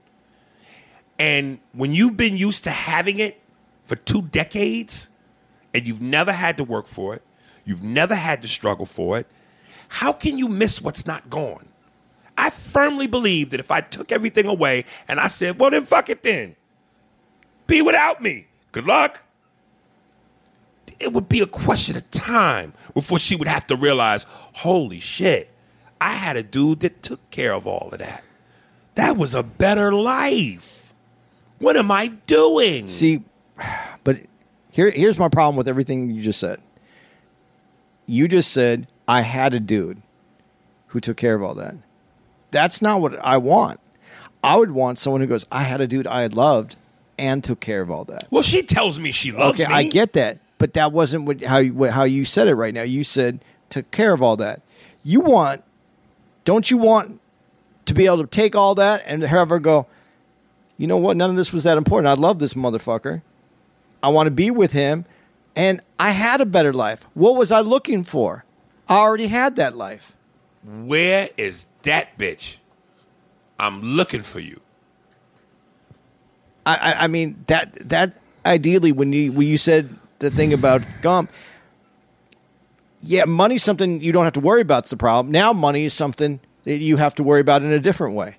[1.20, 3.42] And when you've been used to having it
[3.84, 5.10] for two decades
[5.74, 7.24] and you've never had to work for it,
[7.66, 9.28] you've never had to struggle for it,
[9.90, 11.70] how can you miss what's not gone?
[12.38, 16.10] I firmly believe that if I took everything away and I said, well, then fuck
[16.10, 16.56] it then,
[17.66, 19.24] be without me, good luck,
[21.00, 25.52] it would be a question of time before she would have to realize, holy shit,
[26.00, 28.24] I had a dude that took care of all of that.
[28.96, 30.87] That was a better life.
[31.60, 32.88] What am I doing?
[32.88, 33.24] See,
[34.04, 34.20] but
[34.72, 36.60] here here's my problem with everything you just said.
[38.06, 40.02] You just said I had a dude
[40.88, 41.76] who took care of all that.
[42.52, 43.80] That's not what I want.
[44.44, 46.76] I would want someone who goes, I had a dude I had loved
[47.18, 48.28] and took care of all that.
[48.30, 49.76] Well, she tells me she loves okay, me.
[49.76, 52.74] I get that, but that wasn't what, how you, what, how you said it right
[52.74, 52.84] now.
[52.84, 54.62] You said took care of all that.
[55.04, 55.64] You want,
[56.46, 57.20] don't you want
[57.86, 59.88] to be able to take all that and have her go?
[60.78, 61.18] You know what?
[61.18, 62.08] None of this was that important.
[62.08, 63.22] I love this motherfucker.
[64.02, 65.06] I want to be with him,
[65.56, 67.06] and I had a better life.
[67.14, 68.46] What was I looking for?
[68.88, 70.16] I already had that life.
[70.64, 72.58] Where is that bitch,
[73.60, 74.60] I'm looking for you.
[76.66, 79.90] I, I, I mean that that ideally when you when you said
[80.20, 81.32] the thing about Gump,
[83.02, 84.84] yeah, money's something you don't have to worry about.
[84.84, 85.32] It's the problem.
[85.32, 88.38] Now money is something that you have to worry about in a different way.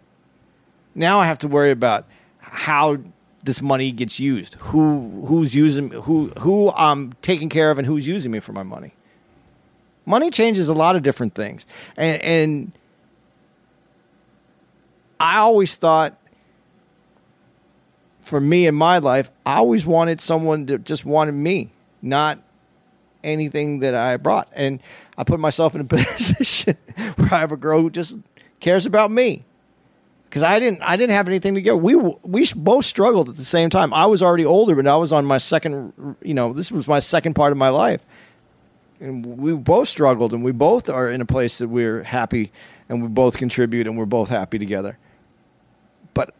[0.94, 2.06] Now I have to worry about
[2.50, 2.98] how
[3.42, 4.54] this money gets used.
[4.54, 8.62] Who who's using who who I'm taking care of and who's using me for my
[8.62, 8.92] money.
[10.04, 11.66] Money changes a lot of different things.
[11.96, 12.72] And and
[15.20, 16.18] I always thought
[18.20, 21.70] for me in my life, I always wanted someone that just wanted me,
[22.02, 22.38] not
[23.24, 24.48] anything that I brought.
[24.52, 24.80] And
[25.16, 26.76] I put myself in a position
[27.16, 28.16] where I have a girl who just
[28.60, 29.44] cares about me.
[30.28, 31.80] Because I didn't, I didn't have anything to give.
[31.80, 33.94] We we both struggled at the same time.
[33.94, 36.16] I was already older, but I was on my second.
[36.22, 38.02] You know, this was my second part of my life,
[39.00, 42.52] and we both struggled, and we both are in a place that we're happy,
[42.90, 44.98] and we both contribute, and we're both happy together.
[46.12, 46.34] But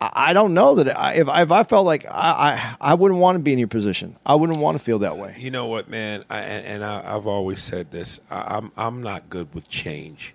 [0.00, 2.94] I I don't know that I, if, I- if I felt like I, I I
[2.94, 4.16] wouldn't want to be in your position.
[4.26, 5.36] I wouldn't want to feel that way.
[5.38, 6.24] You know what, man?
[6.28, 8.20] I, and and I, I've always said this.
[8.28, 10.34] I, I'm I'm not good with change.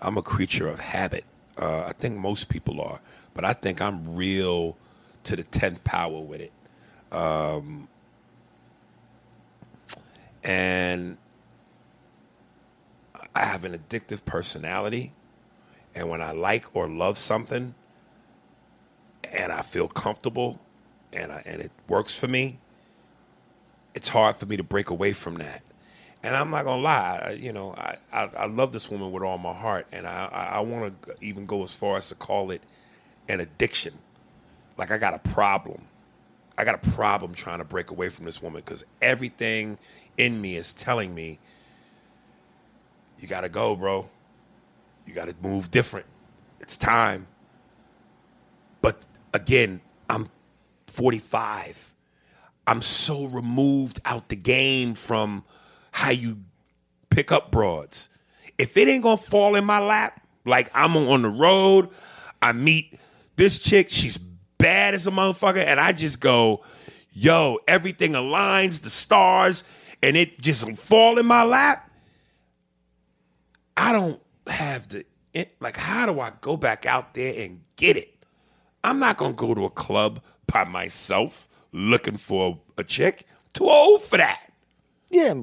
[0.00, 1.24] I'm a creature of habit.
[1.58, 3.00] Uh, I think most people are,
[3.34, 4.76] but I think I'm real
[5.24, 6.52] to the tenth power with it.
[7.10, 7.88] Um,
[10.44, 11.16] and
[13.34, 15.12] I have an addictive personality,
[15.94, 17.74] and when I like or love something,
[19.24, 20.60] and I feel comfortable,
[21.12, 22.58] and I, and it works for me,
[23.94, 25.62] it's hard for me to break away from that.
[26.28, 29.38] And I'm not gonna lie, you know, I, I, I love this woman with all
[29.38, 32.50] my heart, and I, I, I want to even go as far as to call
[32.50, 32.60] it
[33.30, 33.94] an addiction.
[34.76, 35.80] Like I got a problem.
[36.58, 39.78] I got a problem trying to break away from this woman because everything
[40.18, 41.38] in me is telling me,
[43.18, 44.10] you got to go, bro.
[45.06, 46.04] You got to move different.
[46.60, 47.26] It's time.
[48.82, 49.02] But
[49.32, 49.80] again,
[50.10, 50.28] I'm
[50.88, 51.94] 45.
[52.66, 55.42] I'm so removed out the game from
[55.90, 56.38] how you
[57.10, 58.08] pick up broads.
[58.58, 61.88] If it ain't gonna fall in my lap, like I'm on the road,
[62.42, 62.98] I meet
[63.36, 66.64] this chick, she's bad as a motherfucker, and I just go,
[67.12, 69.64] yo, everything aligns, the stars,
[70.02, 71.90] and it just fall in my lap.
[73.76, 75.76] I don't have the it, like.
[75.76, 78.24] How do I go back out there and get it?
[78.82, 83.26] I'm not gonna go to a club by myself looking for a chick.
[83.52, 84.47] Too old for that.
[85.10, 85.34] Yeah,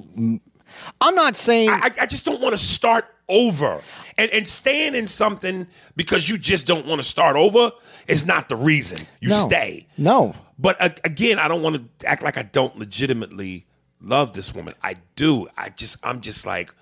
[1.02, 3.82] I'm not saying I, I just don't want to start over.
[4.18, 7.72] And and staying in something because you just don't want to start over
[8.08, 9.88] is not the reason you no, stay.
[9.98, 13.66] No, But again, I don't want to act like I don't legitimately
[14.00, 14.74] love this woman.
[14.82, 15.48] I do.
[15.58, 16.74] I just I'm just like,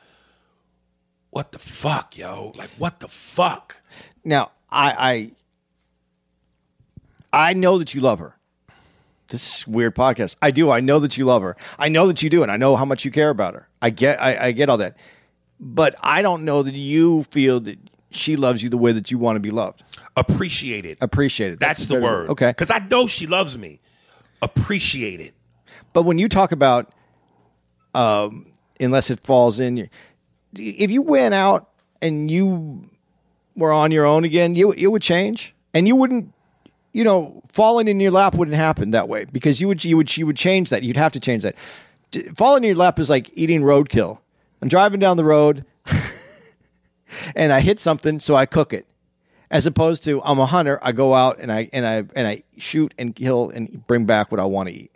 [1.32, 2.52] what the fuck, yo?
[2.56, 3.82] Like what the fuck?
[4.24, 5.32] Now, I,
[7.34, 8.36] I I know that you love her.
[9.34, 10.36] This is a weird podcast.
[10.44, 10.70] I do.
[10.70, 11.58] I know that you love her.
[11.80, 13.68] I know that you do, and I know how much you care about her.
[13.82, 14.22] I get.
[14.22, 14.96] I, I get all that,
[15.60, 17.80] but I don't know that you feel that
[18.12, 19.84] she loves you the way that you want to be loved.
[20.16, 21.00] Appreciate it.
[21.02, 21.60] Appreciate it.
[21.60, 22.30] That's, the word.
[22.30, 22.50] Okay.
[22.50, 23.82] Because I know she loves me.
[24.44, 25.34] Appreciate it.
[25.94, 26.94] But when you talk about,
[27.96, 29.90] um, unless it falls in,
[30.56, 31.72] if you went out
[32.04, 32.88] and you
[33.56, 36.32] were on your own again, you it would change, and you wouldn't,
[36.94, 40.16] you know, falling in your lap wouldn't happen that way because you would you would
[40.16, 40.84] you would change that.
[40.84, 41.56] You'd have to change that.
[42.12, 44.20] D- Falling in your lap is like eating roadkill.
[44.62, 45.66] I'm driving down the road,
[47.36, 48.86] and I hit something, so I cook it.
[49.52, 52.44] As opposed to I'm a hunter, I go out and I and I and I
[52.58, 54.92] shoot and kill and bring back what I want to eat.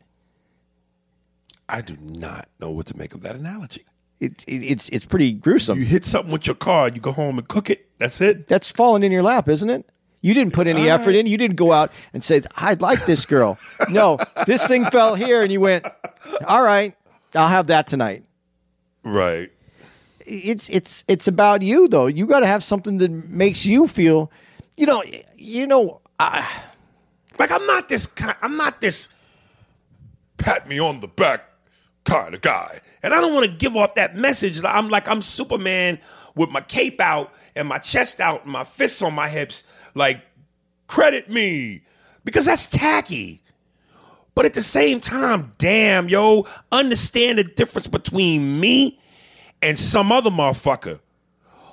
[1.69, 3.85] I do not know what to make of that analogy.
[4.19, 5.77] it, it, it's it's pretty gruesome.
[5.79, 7.87] You hit something with your car you go home and cook it.
[7.99, 8.47] That's it.
[8.47, 9.87] That's falling in your lap, isn't it?
[10.21, 11.27] You didn't put any effort in.
[11.27, 13.57] You didn't go out and say, "I'd like this girl."
[13.89, 15.85] No, this thing fell here, and you went,
[16.47, 16.95] "All right,
[17.35, 18.23] I'll have that tonight."
[19.03, 19.51] Right.
[20.25, 22.07] It's it's it's about you, though.
[22.07, 24.31] You got to have something that makes you feel,
[24.75, 25.03] you know,
[25.35, 26.01] you know.
[26.19, 26.45] I,
[27.39, 28.35] Like I'm not this kind.
[28.41, 29.09] I'm not this
[30.37, 31.45] pat me on the back
[32.03, 34.57] kind of guy, and I don't want to give off that message.
[34.61, 35.99] that I'm like I'm Superman
[36.35, 39.63] with my cape out and my chest out and my fists on my hips.
[39.97, 40.21] Like
[40.87, 41.81] credit me
[42.23, 43.41] because that's tacky.
[44.35, 48.99] But at the same time, damn, yo, understand the difference between me
[49.63, 50.99] and some other motherfucker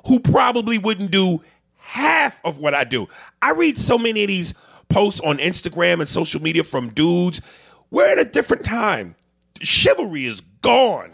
[0.07, 1.43] who probably wouldn't do
[1.77, 3.07] half of what I do.
[3.43, 4.55] I read so many of these
[4.89, 7.43] posts on Instagram and social media from dudes.
[7.91, 9.15] We're at a different time.
[9.61, 11.13] Chivalry is gone.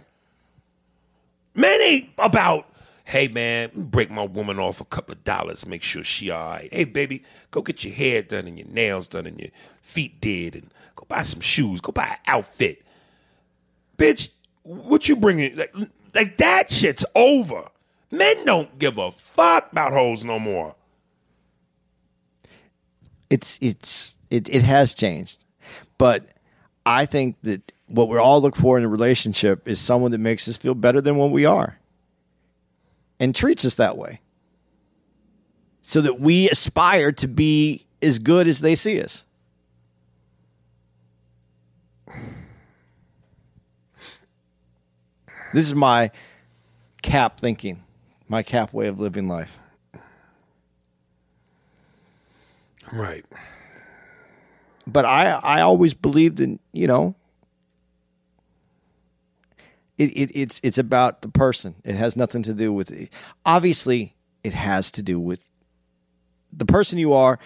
[1.63, 2.70] Ain't about
[3.11, 6.73] Hey man, break my woman off a couple of dollars, make sure she all right.
[6.73, 9.51] Hey baby, go get your hair done and your nails done and your
[9.83, 12.83] feet did and go buy some shoes, go buy an outfit.
[13.99, 14.31] Bitch,
[14.63, 15.57] what you bringing?
[15.57, 15.75] Like,
[16.15, 17.69] like that shit's over.
[18.13, 20.77] Men don't give a fuck about hoes no more.
[23.31, 25.39] it's it's it, it has changed
[25.99, 26.29] but
[26.85, 30.49] i think that what we all look for in a relationship is someone that makes
[30.49, 31.80] us feel better than what we are
[33.21, 34.21] and treats us that way.
[35.83, 39.25] So that we aspire to be as good as they see us.
[45.53, 46.11] This is my
[47.03, 47.83] cap thinking
[48.29, 49.59] my cap way of living life.
[52.93, 53.25] Right.
[54.87, 57.15] but I I always believed in you know
[60.01, 61.75] it, it it's it's about the person.
[61.85, 63.11] It has nothing to do with
[63.45, 65.51] obviously it has to do with
[66.53, 67.39] the person you are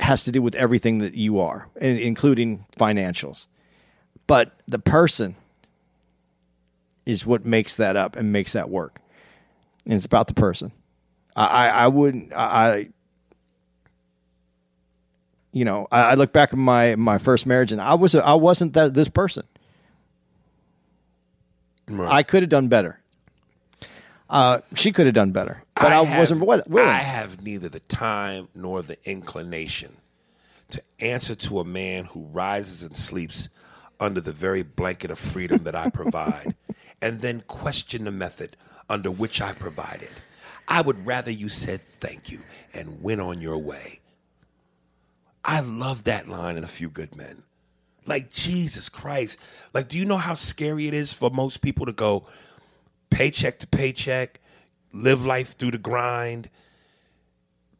[0.00, 3.48] has to do with everything that you are, including financials.
[4.26, 5.36] But the person
[7.04, 9.00] is what makes that up and makes that work.
[9.84, 10.72] And it's about the person.
[11.36, 12.88] I, I, I wouldn't I,
[15.52, 18.34] you know, I, I look back at my my first marriage, and I was I
[18.34, 19.44] wasn't that this person.
[21.88, 23.00] I could have done better.
[24.28, 26.64] Uh, she could have done better, but I, have- wasn't willing.
[26.78, 29.96] I have neither the time nor the inclination
[30.70, 33.48] to answer to a man who rises and sleeps
[34.00, 36.56] under the very blanket of freedom that I provide,
[37.02, 38.56] and then question the method
[38.90, 40.20] under which I provide it.
[40.66, 42.40] I would rather you said thank you
[42.74, 44.00] and went on your way.
[45.44, 47.44] I love that line in A Few Good Men.
[48.06, 49.38] Like, Jesus Christ.
[49.74, 52.26] Like, do you know how scary it is for most people to go
[53.10, 54.40] paycheck to paycheck,
[54.92, 56.48] live life through the grind?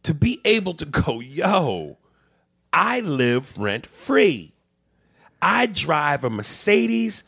[0.02, 1.98] To be able to go, yo,
[2.72, 4.52] I live rent free.
[5.40, 7.24] I drive a Mercedes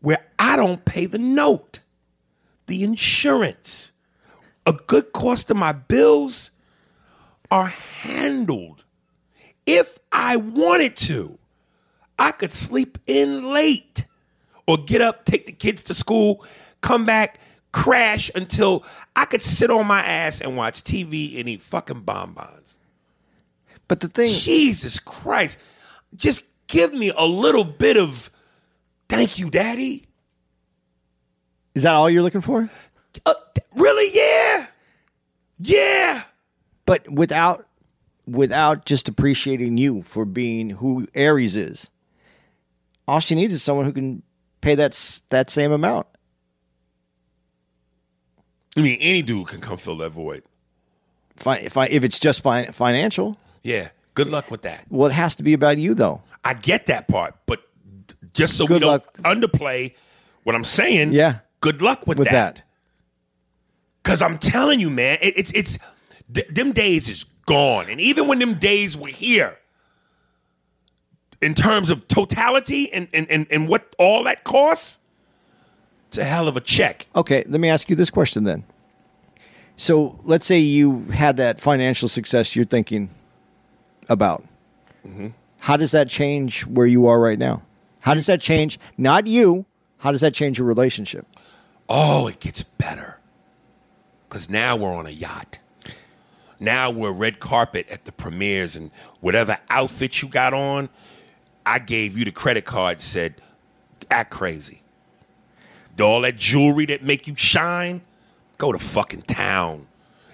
[0.00, 1.80] where I don't pay the note,
[2.66, 3.92] the insurance.
[4.66, 6.50] A good cost of my bills
[7.50, 8.84] are handled.
[9.66, 11.38] If I wanted to,
[12.22, 14.06] I could sleep in late
[14.68, 16.46] or get up, take the kids to school,
[16.80, 17.40] come back,
[17.72, 18.84] crash until
[19.16, 22.78] I could sit on my ass and watch TV and eat fucking bonbons.
[23.88, 25.58] but the thing, Jesus Christ.
[26.14, 28.30] Just give me a little bit of
[29.08, 30.06] thank you, daddy.
[31.74, 32.70] is that all you're looking for?
[33.26, 33.34] Uh,
[33.74, 34.14] really?
[34.14, 34.66] Yeah.
[35.58, 36.22] Yeah.
[36.86, 37.66] But without
[38.28, 41.90] without just appreciating you for being who Aries is,
[43.08, 44.22] all she needs is someone who can
[44.60, 46.06] pay that that same amount.
[48.76, 50.42] I mean, any dude can come fill that void.
[51.36, 53.88] Fi- If I, if it's just fin- financial, Yeah.
[54.14, 54.84] Good luck with that.
[54.90, 56.22] well, it has to be about you though.
[56.44, 57.62] I get that part, but
[58.34, 59.12] just so we Good don't luck.
[59.22, 59.94] underplay
[60.44, 61.38] what I'm saying, Yeah.
[61.60, 62.56] good luck with, With that.
[62.56, 62.62] that.
[64.02, 65.78] Cause I'm telling you, man, it, it's it's
[66.32, 69.56] th- them days is gone, and even when them days were here,
[71.42, 75.00] in terms of totality and and and, and what all that costs,
[76.08, 77.06] it's a hell of a check.
[77.14, 78.64] Okay, let me ask you this question then.
[79.76, 83.10] So let's say you had that financial success you're thinking
[84.08, 84.44] about.
[85.06, 85.28] Mm-hmm.
[85.58, 87.62] How does that change where you are right now?
[88.02, 89.64] How does that change not you?
[89.98, 91.26] How does that change your relationship?
[91.88, 93.18] Oh, it gets better.
[94.28, 95.58] Because now we're on a yacht.
[96.58, 98.90] Now we're red carpet at the premieres and
[99.20, 100.88] whatever outfit you got on,
[101.64, 103.34] I gave you the credit card, said,
[104.10, 104.82] act crazy.
[106.00, 108.02] All that jewelry that make you shine,
[108.58, 109.86] go to fucking town.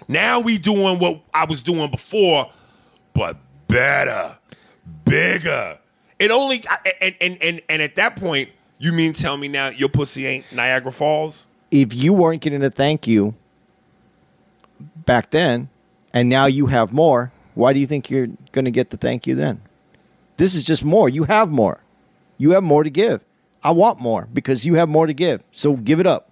[0.07, 2.49] Now we doing what I was doing before,
[3.13, 3.37] but
[3.67, 4.37] better,
[5.05, 5.77] bigger.
[6.17, 6.63] It only
[6.99, 8.49] and and and, and at that point,
[8.79, 11.47] you mean tell me now your pussy ain't Niagara Falls?
[11.69, 13.35] If you weren't getting a thank you
[15.05, 15.69] back then
[16.13, 19.27] and now you have more, why do you think you're going to get the thank
[19.27, 19.61] you then?
[20.39, 21.09] This is just more.
[21.09, 21.81] You have more.
[22.37, 23.25] You have more to give.
[23.61, 25.43] I want more because you have more to give.
[25.51, 26.31] So give it up.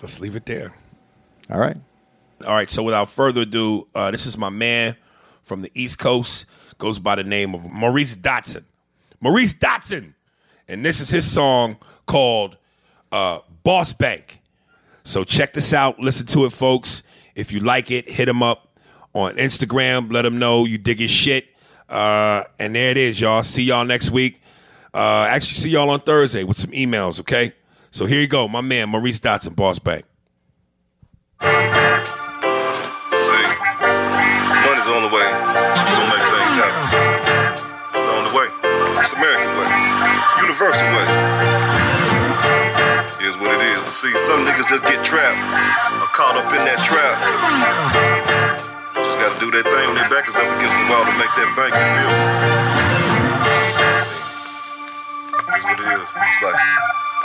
[0.00, 0.74] Let's leave it there.
[1.48, 1.76] All right.
[2.44, 2.68] All right.
[2.68, 4.96] So without further ado, uh, this is my man
[5.44, 6.46] from the East Coast.
[6.78, 8.64] Goes by the name of Maurice Dotson.
[9.20, 10.14] Maurice Dotson,
[10.68, 11.76] and this is his song
[12.06, 12.56] called
[13.12, 14.40] uh, "Boss Bank."
[15.04, 15.98] So check this out.
[15.98, 17.02] Listen to it, folks.
[17.34, 18.76] If you like it, hit him up
[19.14, 20.12] on Instagram.
[20.12, 21.46] Let him know you dig his shit.
[21.88, 23.42] Uh, and there it is, y'all.
[23.42, 24.42] See y'all next week.
[24.92, 27.52] Uh, actually, see y'all on Thursday with some emails, okay?
[27.90, 30.04] So here you go, my man, Maurice Dotson, Boss Bank.
[40.48, 41.04] Universal way.
[43.20, 43.82] Here's what it is.
[43.84, 45.36] But see, some niggas just get trapped
[45.92, 47.20] or caught up in that trap.
[48.96, 51.28] Just gotta do that thing when their back is up against the wall to make
[51.36, 52.24] that bank, feel me?
[55.52, 56.08] Here's what it is.
[56.16, 56.56] It's like,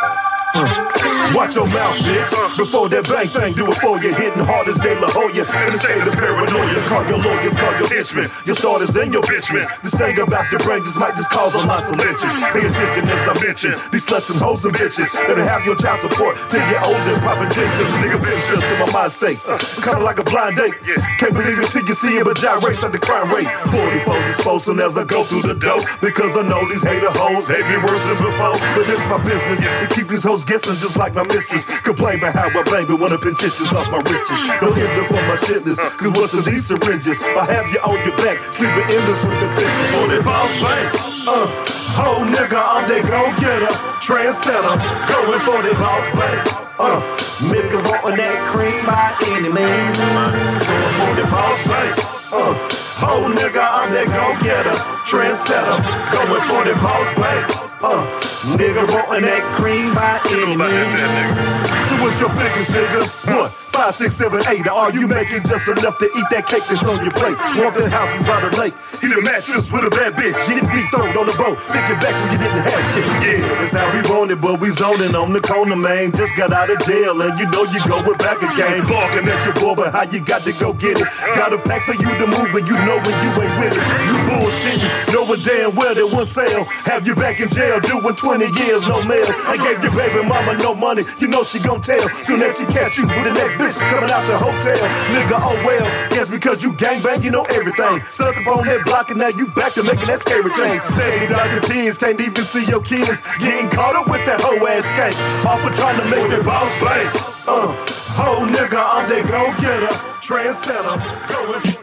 [0.03, 2.33] uh, Watch your mouth, bitch.
[2.35, 2.57] Uh.
[2.59, 4.11] Before that bang thing, do it for you.
[4.11, 5.47] Hitting hard as De La Hoya.
[5.47, 6.79] In the state of paranoia.
[6.91, 8.27] Call your lawyers, call your henchmen.
[8.43, 9.63] Your starters and your bitchmen.
[9.81, 12.35] This thing about the brain just might just cause a lot of lynchings.
[12.51, 13.71] Pay attention as I mention.
[13.95, 17.15] These sluts and hoes and bitches that'll have your child support till you're older.
[17.23, 17.91] Popping dentures.
[18.03, 19.39] Nigga been shut through my mind state.
[19.47, 19.55] Uh.
[19.63, 20.75] It's kinda like a blind date.
[21.17, 23.47] Can't believe it till you see it, but gyrates like the crime rate.
[23.71, 25.79] 40 foes exposing as I go through the door.
[26.03, 28.59] Because I know these hater hoes hate me worse than before.
[28.75, 31.63] But it's my business to keep these hoes guessing just like my mistress.
[31.81, 34.39] Complain about how I bang, but wanna pinch inches off my riches.
[34.59, 37.21] Don't end on my shitness, cause what's in these syringes?
[37.21, 39.87] I have you on your back, sleeping in this with the fishes.
[39.93, 40.87] For that boss bang,
[41.29, 41.47] uh,
[41.93, 44.75] whole nigga, I'm that go getter, trendsetter,
[45.07, 46.63] going for that boss bang.
[46.79, 47.01] Uh,
[47.53, 49.97] nigga wanting that cream by any means.
[50.65, 51.93] Going for the boss bang.
[52.33, 55.77] Uh, whole nigga, I'm that go getter, trendsetter,
[56.11, 57.45] going for the boss bang.
[57.83, 58.03] Uh,
[58.55, 61.89] nigga wanting that cream by any means.
[61.89, 63.07] So what's your figures, nigga?
[63.27, 63.62] What?
[63.73, 64.67] Five, six, seven, eight.
[64.67, 67.33] Are you making just enough to eat that cake that's on your plate?
[67.33, 68.73] The houses by the lake.
[69.01, 70.37] Eat a mattress with a bad bitch.
[70.45, 71.57] Getting deep throat on the boat.
[71.73, 73.05] Thinking back when you didn't have shit.
[73.25, 76.13] Yeah, that's how we want it, but we zoning on the corner, man.
[76.13, 78.85] Just got out of jail and you know you going back again.
[78.85, 81.09] Barking at your boy, but how you got to go get it?
[81.33, 83.83] Got a pack for you to move and you know when you ain't with it.
[84.05, 86.63] You bullshitting, knowing damn well that one sale.
[86.85, 89.25] Have you back in jail doing 20 years, no mail.
[89.49, 92.05] I gave your baby mama no money, you know she gon' tell.
[92.21, 94.77] Soon as she catch you with the next bitch coming out the hotel.
[95.15, 98.01] Nigga, oh well, guess because you gangbang, you know everything.
[98.01, 100.81] Stuck up on that block and now you back to making that scary change.
[100.81, 103.21] Steady dodging pins, can't even see your kids.
[103.39, 105.15] Getting caught up with that hoe ass skank.
[105.45, 107.07] Off of trying to make that boss bang.
[107.47, 107.71] Uh,
[108.15, 110.95] whole nigga, I'm that go getter, trendsetter,
[111.27, 111.82] going